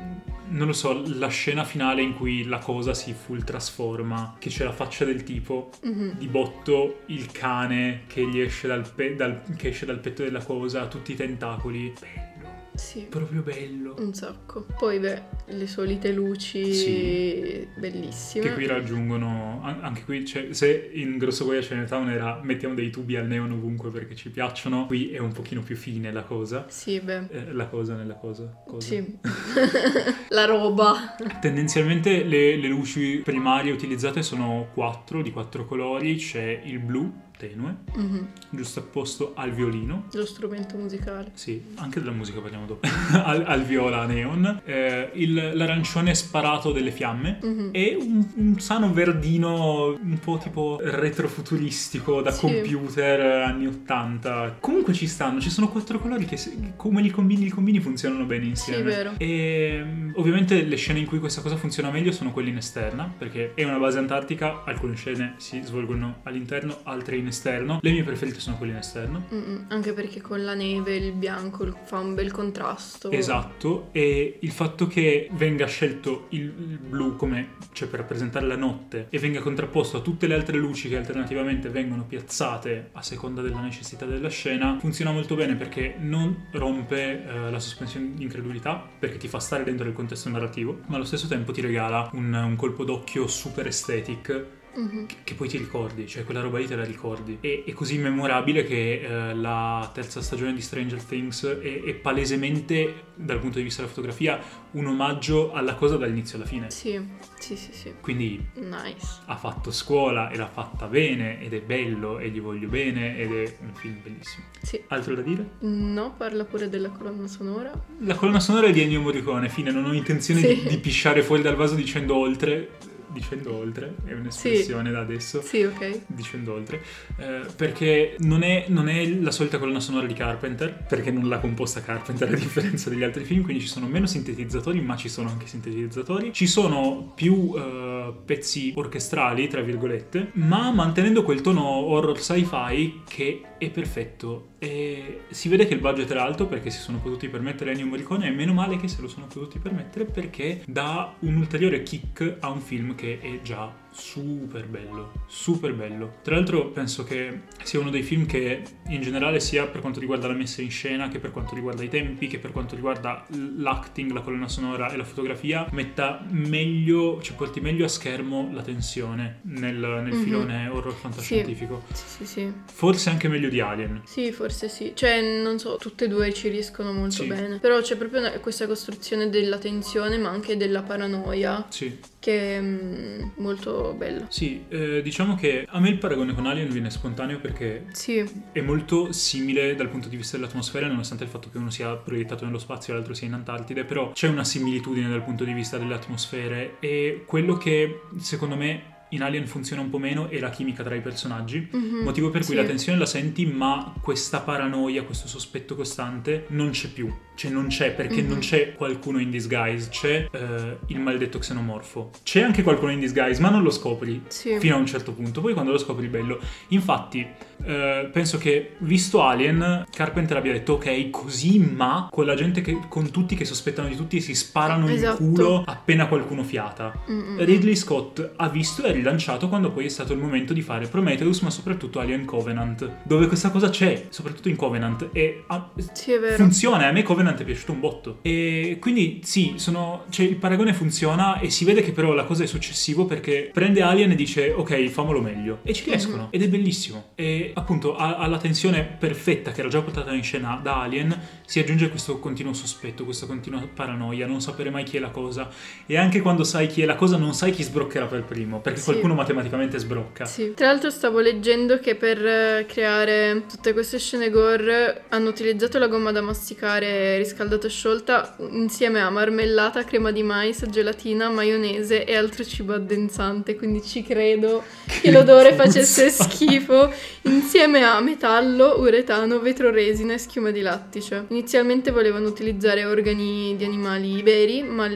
[0.47, 4.63] non lo so, la scena finale in cui la cosa si full trasforma, che c'è
[4.63, 6.17] la faccia del tipo, Mhm.
[6.17, 10.41] di botto il cane che gli esce dal, pe- dal- che esce dal petto della
[10.43, 11.91] cosa, tutti i tentacoli.
[11.99, 12.34] Bello,
[12.75, 13.05] Sì.
[13.09, 13.95] proprio bello.
[13.99, 14.65] Un sacco.
[14.77, 17.67] Poi, beh, le solite luci Sì.
[17.77, 18.45] bellissime.
[18.45, 22.89] Che qui raggiungono, an- anche qui c'è, se in Grosso Goia Chinatown era mettiamo dei
[22.89, 26.65] tubi al neon ovunque perché ci piacciono, qui è un pochino più fine la cosa.
[26.69, 27.27] Sì, beh.
[27.29, 28.61] Eh, la cosa nella cosa.
[28.65, 28.87] cosa.
[28.87, 29.17] Sì.
[30.29, 31.15] La roba.
[31.39, 36.15] Tendenzialmente le, le luci primarie utilizzate sono quattro, di quattro colori.
[36.15, 38.27] C'è il blu tenue, Mhm.
[38.49, 40.05] giustapposto al violino.
[40.13, 41.31] Lo strumento musicale.
[41.33, 42.87] Sì, anche della musica parliamo dopo.
[43.23, 44.61] al, al viola neon.
[44.65, 47.39] Eh, il- l'arancione sparato delle fiamme.
[47.41, 47.69] Mhm.
[47.71, 52.41] E un, un sano verdino un po' tipo retrofuturistico da Sì.
[52.41, 54.57] computer eh, anni 80.
[54.59, 58.25] Comunque ci stanno, ci sono quattro colori che se- come li combini, li combini funzionano
[58.25, 58.77] bene insieme.
[58.79, 59.13] Sì, vero.
[59.17, 63.11] E mm, ovviamente le scene in cui questa cosa funziona meglio sono quelle in esterna,
[63.17, 67.79] perché è una base antartica, alcune scene si svolgono all'interno, altre in esterno.
[67.81, 69.25] Le mie preferite sono quelle in esterno.
[69.33, 69.65] Mm-mm.
[69.69, 73.11] Anche perché con la neve il bianco fa un bel contrasto.
[73.11, 78.55] Esatto, e il fatto che venga scelto il, il blu come, cioè per rappresentare la
[78.55, 83.41] notte e venga contrapposto a tutte le altre luci che alternativamente vengono piazzate a seconda
[83.41, 88.87] della necessità della scena, funziona molto bene perché non rompe eh, la sospensione di incredulità,
[88.99, 92.33] perché ti fa stare dentro il contesto narrativo, ma allo stesso tempo ti regala un,
[92.33, 95.05] un colpo d'occhio super aesthetic Mhm.
[95.05, 97.37] che, che poi ti ricordi, cioè quella roba lì te la ricordi.
[97.41, 103.03] E è così memorabile che eh, la terza stagione di Stranger Things è, è palesemente,
[103.15, 104.39] dal punto di vista della fotografia,
[104.71, 106.69] un omaggio alla cosa dall'inizio alla fine.
[106.69, 106.99] Sì,
[107.39, 107.93] sì, sì, sì.
[108.01, 109.21] Quindi Nice.
[109.25, 113.31] ha fatto scuola e l'ha fatta bene ed è bello e gli voglio bene ed
[113.31, 114.45] è un film bellissimo.
[114.61, 114.81] Sì.
[114.87, 115.49] Altro da dire?
[115.59, 117.71] No, parla pure della colonna sonora.
[117.99, 120.47] La colonna sonora è di Ennio Morricone, fine, non ho intenzione Sì.
[120.63, 122.71] di, di pisciare fuori dal vaso dicendo oltre.
[123.15, 125.41] Dicendo oltre, è un'espressione da adesso.
[125.41, 126.01] Sì, ok.
[126.07, 126.81] dicendo oltre,
[127.17, 131.39] eh, perché non è, non è la solita colonna sonora di Carpenter, perché non l'ha
[131.39, 135.29] composta Carpenter a differenza degli altri film, quindi ci sono meno sintetizzatori, ma ci sono
[135.29, 136.33] anche sintetizzatori.
[136.33, 143.41] Ci sono più eh, pezzi orchestrali, tra virgolette, ma mantenendo quel tono horror sci-fi che
[143.57, 144.49] è perfetto.
[144.65, 148.25] E si vede che il budget era alto perché si sono potuti permettere Ennio Morricone
[148.25, 152.49] e meno male che se lo sono potuti permettere perché dà un ulteriore kick a
[152.49, 156.15] un film che è già super bello, super bello.
[156.21, 160.27] Tra l'altro penso che sia uno dei film che in generale sia per quanto riguarda
[160.27, 163.25] la messa in scena che per quanto riguarda i tempi, che per quanto riguarda
[163.57, 168.61] l'acting, la colonna sonora e la fotografia, metta meglio, cioè porti meglio a schermo la
[168.61, 170.23] tensione nel, nel Mhm.
[170.23, 171.83] filone horror fantascientifico.
[171.93, 172.53] Sì, sì, sì.
[172.71, 174.01] Forse anche meglio di Alien.
[174.05, 174.91] Sì, forse sì.
[174.93, 177.27] Cioè, non so, tutte e due ci riescono molto Sì.
[177.27, 177.59] bene.
[177.59, 181.97] Però c'è proprio una- questa costruzione della tensione, ma anche della paranoia, Sì.
[182.25, 184.25] Che è mm, molto bella.
[184.29, 188.61] Sì, eh, diciamo che a me il paragone con Alien viene spontaneo perché Sì, è
[188.61, 192.57] molto simile dal punto di vista dell'atmosfera, nonostante il fatto che uno sia proiettato nello
[192.57, 195.93] spazio e l'altro sia in Antartide, però c'è una similitudine dal punto di vista delle
[195.93, 200.81] atmosfere e quello che secondo me in Alien funziona un po' meno è la chimica
[200.83, 202.59] tra i personaggi, Mhm, motivo per cui sì.
[202.59, 207.13] la tensione la senti, ma questa paranoia, questo sospetto costante non c'è più.
[207.35, 208.27] Cioè non c'è perché Mhm.
[208.29, 212.11] non c'è qualcuno in disguise, c'è eh, il maledetto xenomorfo.
[212.23, 214.57] C'è anche qualcuno in disguise, ma non lo scopri Sì.
[214.59, 215.41] fino a un certo punto.
[215.41, 216.39] Poi quando lo scopri bello.
[216.69, 217.25] Infatti,
[217.65, 222.77] eh, penso che visto Alien, Carpenter abbia detto ok, così, ma con la gente che,
[222.87, 225.21] con tutti che sospettano di tutti e si sparano Esatto.
[225.21, 226.93] in culo appena qualcuno fiata.
[227.09, 227.43] Mm-mm.
[227.43, 230.87] Ridley Scott ha visto e ha rilanciato quando poi è stato il momento di fare
[230.87, 236.13] Prometheus, ma soprattutto Alien Covenant, dove questa cosa c'è, soprattutto in Covenant, e ha- Sì,
[236.37, 236.87] funziona.
[236.87, 238.19] A me Covenant è piaciuto un botto.
[238.21, 242.43] E quindi sì, sono, cioè, il paragone funziona e si vede che però la cosa
[242.43, 245.59] è successivo perché prende Alien e dice ok, famolo meglio.
[245.63, 246.23] E ci riescono.
[246.23, 246.27] Mhm.
[246.31, 247.11] Ed è bellissimo.
[247.15, 251.59] E appunto a- alla tensione perfetta che era già portata in scena da Alien si
[251.59, 255.49] aggiunge questo continuo sospetto, questa continua paranoia, non sapere mai chi è la cosa.
[255.85, 258.79] E anche quando sai chi è la cosa non sai chi sbroccherà per primo, perché
[258.79, 258.85] Sì.
[258.85, 260.25] qualcuno matematicamente sbrocca.
[260.25, 260.53] Sì.
[260.55, 265.87] Tra l'altro stavo leggendo che per eh, creare tutte queste scene gore hanno utilizzato la
[265.87, 272.15] gomma da masticare riscaldata e sciolta insieme a marmellata, crema di mais, gelatina, maionese e
[272.15, 275.63] altro cibo addensante, quindi ci credo che l'odore puzza.
[275.63, 276.91] facesse schifo
[277.23, 281.25] insieme a metallo, uretano, vetroresina e schiuma di lattice.
[281.29, 284.87] Inizialmente volevano utilizzare organi di animali veri, ma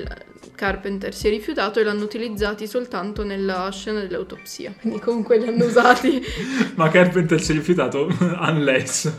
[0.59, 4.73] Carpenter si è rifiutato e l'hanno utilizzati soltanto nella scena dell'autopsia.
[4.77, 6.21] Quindi comunque li hanno usati.
[6.75, 8.07] Ma Carpenter si è rifiutato,
[8.41, 9.09] unless.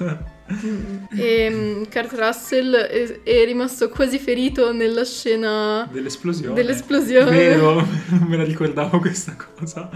[1.17, 6.53] e mm, Kurt Russell è, è rimasto quasi ferito nella scena Dell'esplosione.
[6.53, 7.31] dell'esplosione.
[7.31, 9.89] Vero, non me la ricordavo questa cosa.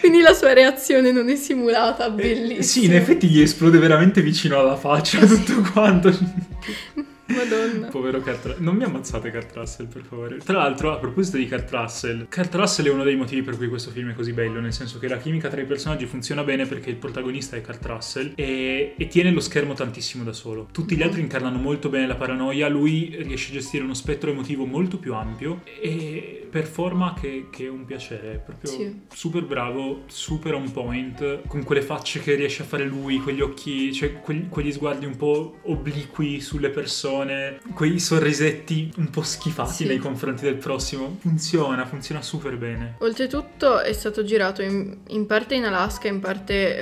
[0.00, 2.58] Quindi la sua reazione non è simulata, bellissima.
[2.58, 6.08] Eh, sì, in effetti gli esplode veramente vicino alla faccia tutto quanto.
[7.36, 7.86] Madonna.
[7.88, 8.62] Povero Kurt Russell.
[8.62, 10.38] Non mi ammazzate Kurt Russell, per favore.
[10.38, 13.68] Tra l'altro, a proposito di Kurt Russell, Kurt Russell è uno dei motivi per cui
[13.68, 16.66] questo film è così bello, nel senso che la chimica tra i personaggi funziona bene
[16.66, 20.68] perché il protagonista è Kurt Russell e, e tiene lo schermo tantissimo da solo.
[20.72, 24.64] Tutti gli altri incarnano molto bene la paranoia, lui riesce a gestire uno spettro emotivo
[24.64, 29.00] molto più ampio e performa che, che è un piacere, è proprio Sì.
[29.12, 33.92] super bravo, super on point, con quelle facce che riesce a fare lui, quegli occhi,
[33.92, 37.25] cioè quegli, quegli sguardi un po' obliqui sulle persone,
[37.74, 39.86] quei sorrisetti un po' schifati Sì.
[39.86, 41.16] nei confronti del prossimo.
[41.20, 42.94] Funziona, funziona super bene.
[42.98, 46.76] Oltretutto è stato girato in, in parte in Alaska, in parte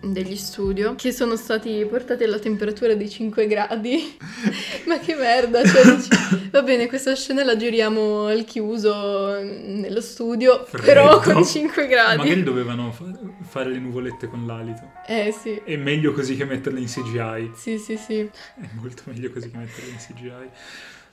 [0.00, 4.16] ehm, degli studio, che sono stati portati alla temperatura di 5 gradi.
[4.86, 6.08] Ma che merda, cioè dici,
[6.50, 10.84] va bene, questa scena la giriamo al chiuso mm, nello studio, Freddo.
[10.84, 12.16] però con 5 gradi.
[12.18, 13.04] Magari dovevano fa-
[13.42, 14.90] fare le nuvolette con l'alito.
[15.06, 17.50] Eh sì, È meglio così che metterle in CGI.
[17.54, 18.18] sì, sì, sì.
[18.20, 20.50] È molto meglio così che metterle in CGI.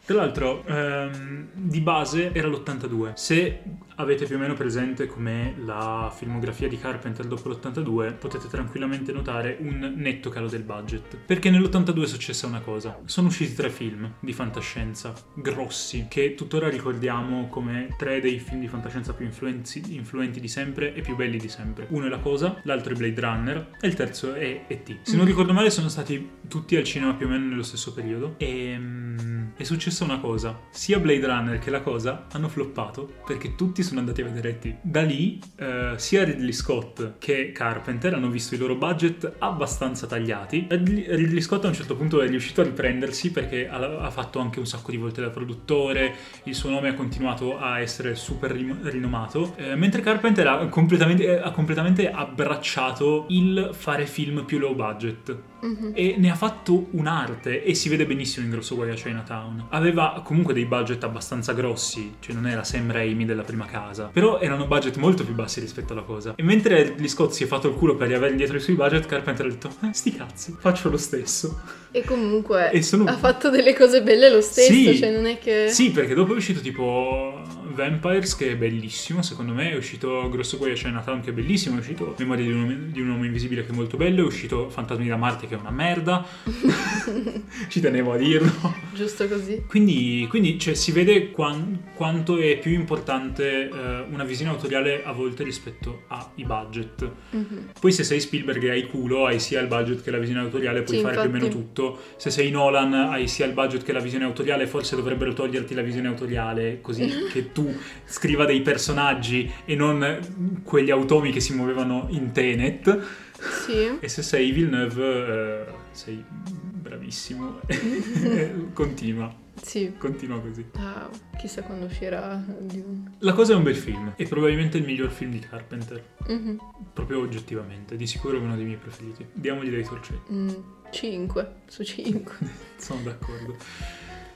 [0.06, 3.14] Tra l'altro, ehm, di base era l'82.
[3.14, 3.62] Se
[3.98, 9.58] avete più o meno presente com'è la filmografia di Carpenter dopo l'82, potete tranquillamente notare
[9.60, 11.18] un netto calo del budget.
[11.18, 13.00] Perché nell'82 è successa una cosa.
[13.06, 18.68] Sono usciti tre film di fantascienza, grossi, che tuttora ricordiamo come tre dei film di
[18.68, 21.88] fantascienza più influenzi- influenti di sempre e più belli di sempre.
[21.90, 25.00] Uno è La Cosa, l'altro è Blade Runner e il terzo è E.T.
[25.04, 25.30] Se non Mm.
[25.30, 29.48] ricordo male sono stati tutti al cinema più o meno nello stesso periodo e mm,
[29.58, 30.60] è successa una cosa.
[30.70, 34.76] Sia Blade Runner che La Cosa hanno floppato perché tutti sono andati a vedere E.T.
[34.82, 40.68] Da lì eh, sia Ridley Scott che Carpenter hanno visto i loro budget abbastanza tagliati.
[40.70, 44.66] Ridley, Scott a un certo punto è riuscito a riprendersi perché ha, fatto anche un
[44.66, 46.14] sacco di volte da produttore,
[46.44, 51.52] il suo nome ha continuato a essere super rinomato, eh, mentre Carpenter ha completamente, ha
[51.52, 55.92] completamente abbracciato il fare film più low budget Mhm.
[55.94, 59.68] e ne ha fatto un'arte e si vede benissimo in Grosso Guai a Chinatown.
[59.70, 64.40] Aveva comunque dei budget abbastanza grossi, cioè non era Sam Raimi della prima casa, però
[64.40, 66.34] erano budget molto più bassi rispetto alla cosa.
[66.36, 69.06] E mentre Ridley Scott si è fatto il culo per riavere indietro i suoi budget,
[69.06, 71.60] Carpenter ha detto "Eh, sti cazzi, faccio lo stesso.
[71.92, 74.98] E comunque E sono- ha fatto delle cose belle lo stesso, Sì.
[74.98, 75.68] cioè non è che...
[75.70, 77.42] Sì, perché dopo è uscito tipo
[77.74, 81.76] Vampires che è bellissimo, secondo me, è uscito Grosso Guai a Chinatown che è bellissimo,
[81.76, 84.26] è uscito Memoria di un, uomo, di un uomo invisibile che è molto bello, è
[84.26, 86.26] uscito Fantasmi da Marte che è una merda,
[87.70, 88.76] ci tenevo a dirlo.
[88.94, 89.64] Giusto così.
[89.68, 95.12] Quindi, quindi, cioè, si vede quan- quanto è più importante eh, una visione autoriale a
[95.12, 97.10] volte rispetto ai budget.
[97.32, 97.70] Mhm.
[97.80, 100.82] Poi se sei Spielberg e hai culo, hai sia il budget che la visione autoriale,
[100.82, 101.64] puoi Sì, fare più o meno infatti.
[101.64, 102.00] tutto.
[102.18, 105.82] Se sei Nolan, hai sia il budget che la visione autoriale, forse dovrebbero toglierti la
[105.82, 107.74] visione autoriale, così che tu
[108.06, 113.26] scriva dei personaggi e non quegli automi che si muovevano in Tenet.
[113.40, 113.98] Sì.
[114.02, 117.60] E se sei Villeneuve, eh, sei bravissimo.
[118.74, 119.94] continua, Sì.
[119.98, 120.66] continua così.
[120.76, 123.14] Ah, chissà quando uscirà Dune.
[123.20, 126.58] La cosa è un bel film, è probabilmente il miglior film di Carpenter, Mhm.
[126.94, 129.26] proprio oggettivamente, di sicuro è uno dei miei preferiti.
[129.34, 130.20] Diamogli dei torcei.
[130.32, 130.50] Mm,
[130.92, 132.36] 5 su 5.
[132.78, 133.56] Sono d'accordo.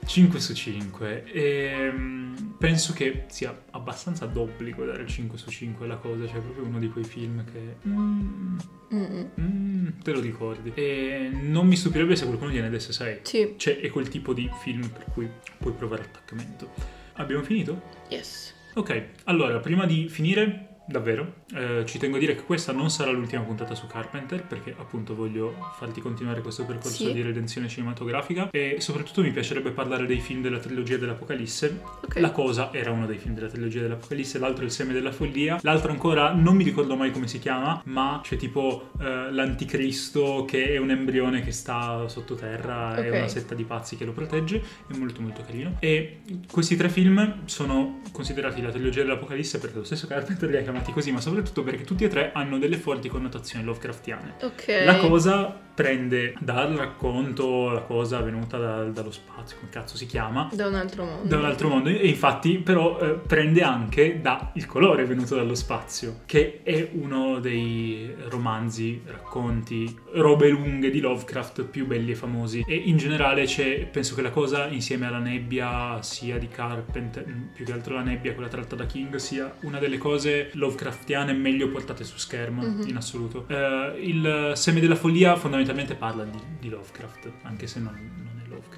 [0.06, 1.24] 5 su 5.
[2.58, 6.66] penso che sia abbastanza d'obbligo dare il 5 su 5 alla cosa, cioè è proprio
[6.66, 7.76] uno di quei film che...
[7.88, 8.58] mm,
[9.40, 10.72] mm, te lo ricordi.
[10.76, 13.20] E non mi stupirebbe se qualcuno gliene desse 6.
[13.24, 16.70] Sì, Cioè è quel tipo di film per cui puoi provare attaccamento.
[17.14, 17.82] Abbiamo finito?
[18.10, 18.54] yes.
[18.74, 23.12] Ok, allora prima di finire, davvero, eh, ci tengo a dire che questa non sarà
[23.12, 27.14] l'ultima puntata su Carpenter, perché appunto voglio farti continuare questo percorso Sì.
[27.14, 31.82] di redenzione cinematografica e soprattutto mi piacerebbe parlare dei film della trilogia dell'Apocalisse.
[32.04, 32.20] Ok.
[32.20, 35.92] La cosa era uno dei film della trilogia dell'Apocalisse, l'altro Il seme della follia, l'altro
[35.92, 40.78] ancora non mi ricordo mai come si chiama, ma c'è tipo eh, l'anticristo che è
[40.78, 43.16] un embrione che sta sottoterra e Ok.
[43.16, 44.62] una setta di pazzi che lo protegge,
[44.92, 45.78] è molto molto carino.
[45.80, 46.20] E
[46.52, 50.81] questi tre film sono considerati la trilogia dell'Apocalisse perché lo stesso Carpenter li ha chiamati
[50.92, 54.36] così, ma soprattutto perché tutti e tre hanno delle forti connotazioni Lovecraftiane.
[54.42, 54.82] Ok.
[54.86, 60.50] La cosa prende dal racconto la cosa venuta da- dallo spazio, come cazzo si chiama,
[60.54, 61.28] Da un altro mondo.
[61.28, 65.56] da un altro mondo e infatti però eh, prende anche da il colore venuto dallo
[65.56, 72.64] spazio che è uno dei romanzi, racconti, robe lunghe di Lovecraft più belli e famosi
[72.68, 77.24] e in generale c'è penso che la cosa insieme alla nebbia sia di Carpenter
[77.54, 81.70] più che altro la nebbia quella tratta da King sia una delle cose Lovecraftiane meglio
[81.70, 82.88] portate su schermo Mhm.
[82.88, 88.21] in assoluto Eh, il seme della follia fondamentalmente parla di, di Lovecraft anche se non,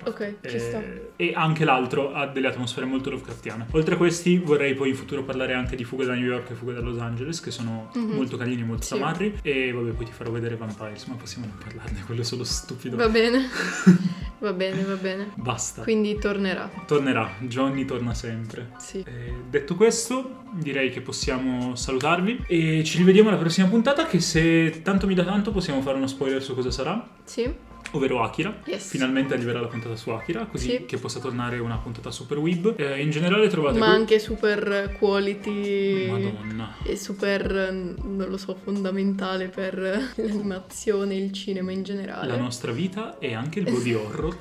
[0.06, 0.80] Ok, ci sta.
[0.82, 3.68] eh, e anche l'altro ha delle atmosfere molto Lovecraftiane.
[3.72, 6.54] Oltre a questi, vorrei poi in futuro parlare anche di Fuga da New York e
[6.54, 8.12] Fuga da Los Angeles, che sono Mhm.
[8.16, 8.90] molto carini e molto Sì.
[8.98, 9.40] tamarri.
[9.42, 12.96] E vabbè, poi ti farò vedere Vampires, ma possiamo non parlarne, quello è solo stupido.
[12.96, 13.48] Va bene.
[14.40, 15.32] va bene, va bene.
[15.36, 15.84] Basta.
[15.84, 16.70] Quindi tornerà.
[16.86, 18.72] Tornerà, Johnny torna sempre.
[18.78, 19.00] Sì.
[19.00, 24.82] Eh, detto questo, direi che possiamo salutarvi e ci rivediamo alla prossima puntata che se
[24.84, 27.52] tanto mi dà tanto possiamo fare uno spoiler su cosa sarà, Sì.
[27.94, 28.60] Ovvero Akira.
[28.66, 28.90] Yes.
[28.90, 30.86] Finalmente arriverà la puntata su Akira, così Sì.
[30.86, 32.76] che possa tornare una puntata super web.
[32.78, 33.80] Eh, in generale trovate...
[33.80, 36.08] Ma que- anche super quality.
[36.10, 36.76] Madonna.
[36.84, 39.76] E super, non lo so, fondamentale per
[40.16, 42.28] l'animazione, il cinema in generale.
[42.28, 44.38] La nostra vita è anche il body horror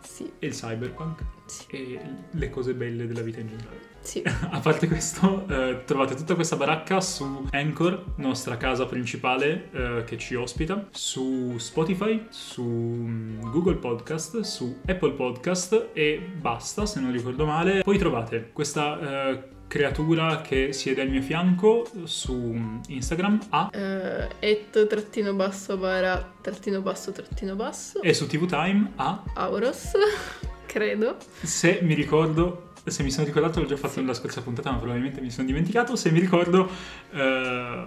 [0.00, 3.80] Sì, e il cyberpunk sì, e le cose belle della vita in generale.
[4.08, 4.22] Sì.
[4.24, 10.16] A parte questo, eh, trovate tutta questa baracca su Anchor, nostra casa principale eh, che
[10.16, 17.12] ci ospita, su Spotify, su mm, Google Podcast, su Apple Podcast e basta, se non
[17.12, 17.82] ricordo male.
[17.82, 24.28] Poi trovate questa eh, creatura che siede al mio fianco su mm, Instagram a Eh,
[24.38, 29.92] et trattino basso bara trattino basso trattino basso e su TV Time a Auros
[30.68, 34.00] credo Se mi ricordo, se mi sono ricordato l'ho già fatto Sì.
[34.00, 35.96] nella scorsa puntata, ma probabilmente mi sono dimenticato.
[35.96, 36.68] Se mi ricordo,
[37.12, 37.84] eh,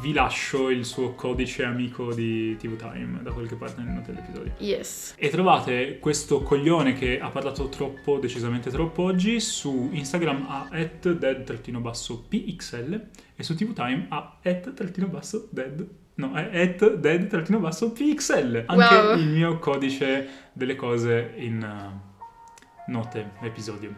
[0.00, 4.52] vi lascio il suo codice amico di TV Time da qualche parte nelle note dell'episodio.
[4.58, 10.68] yes E trovate questo coglione che ha parlato troppo, decisamente troppo oggi, su Instagram a
[11.90, 15.86] dead-pxl e su TV Time a dead
[16.16, 18.64] No, è dead-pxl.
[18.66, 19.18] Anche Wow.
[19.18, 23.92] il mio codice delle cose in uh, note episodio.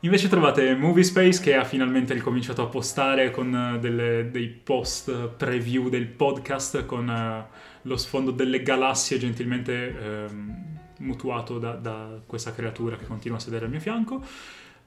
[0.00, 5.28] Invece trovate Movie Space che ha finalmente ricominciato a postare con uh, delle- dei post
[5.28, 12.52] preview del podcast con uh, lo sfondo delle galassie gentilmente ehm, mutuato da, da questa
[12.52, 14.22] creatura che continua a sedere al mio fianco.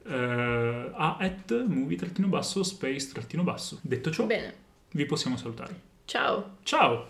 [0.03, 3.79] Eh, a at movie-basso space-basso.
[3.81, 4.53] Detto ciò, bene
[4.91, 5.79] vi possiamo salutare.
[6.05, 6.99] ciao Ciao!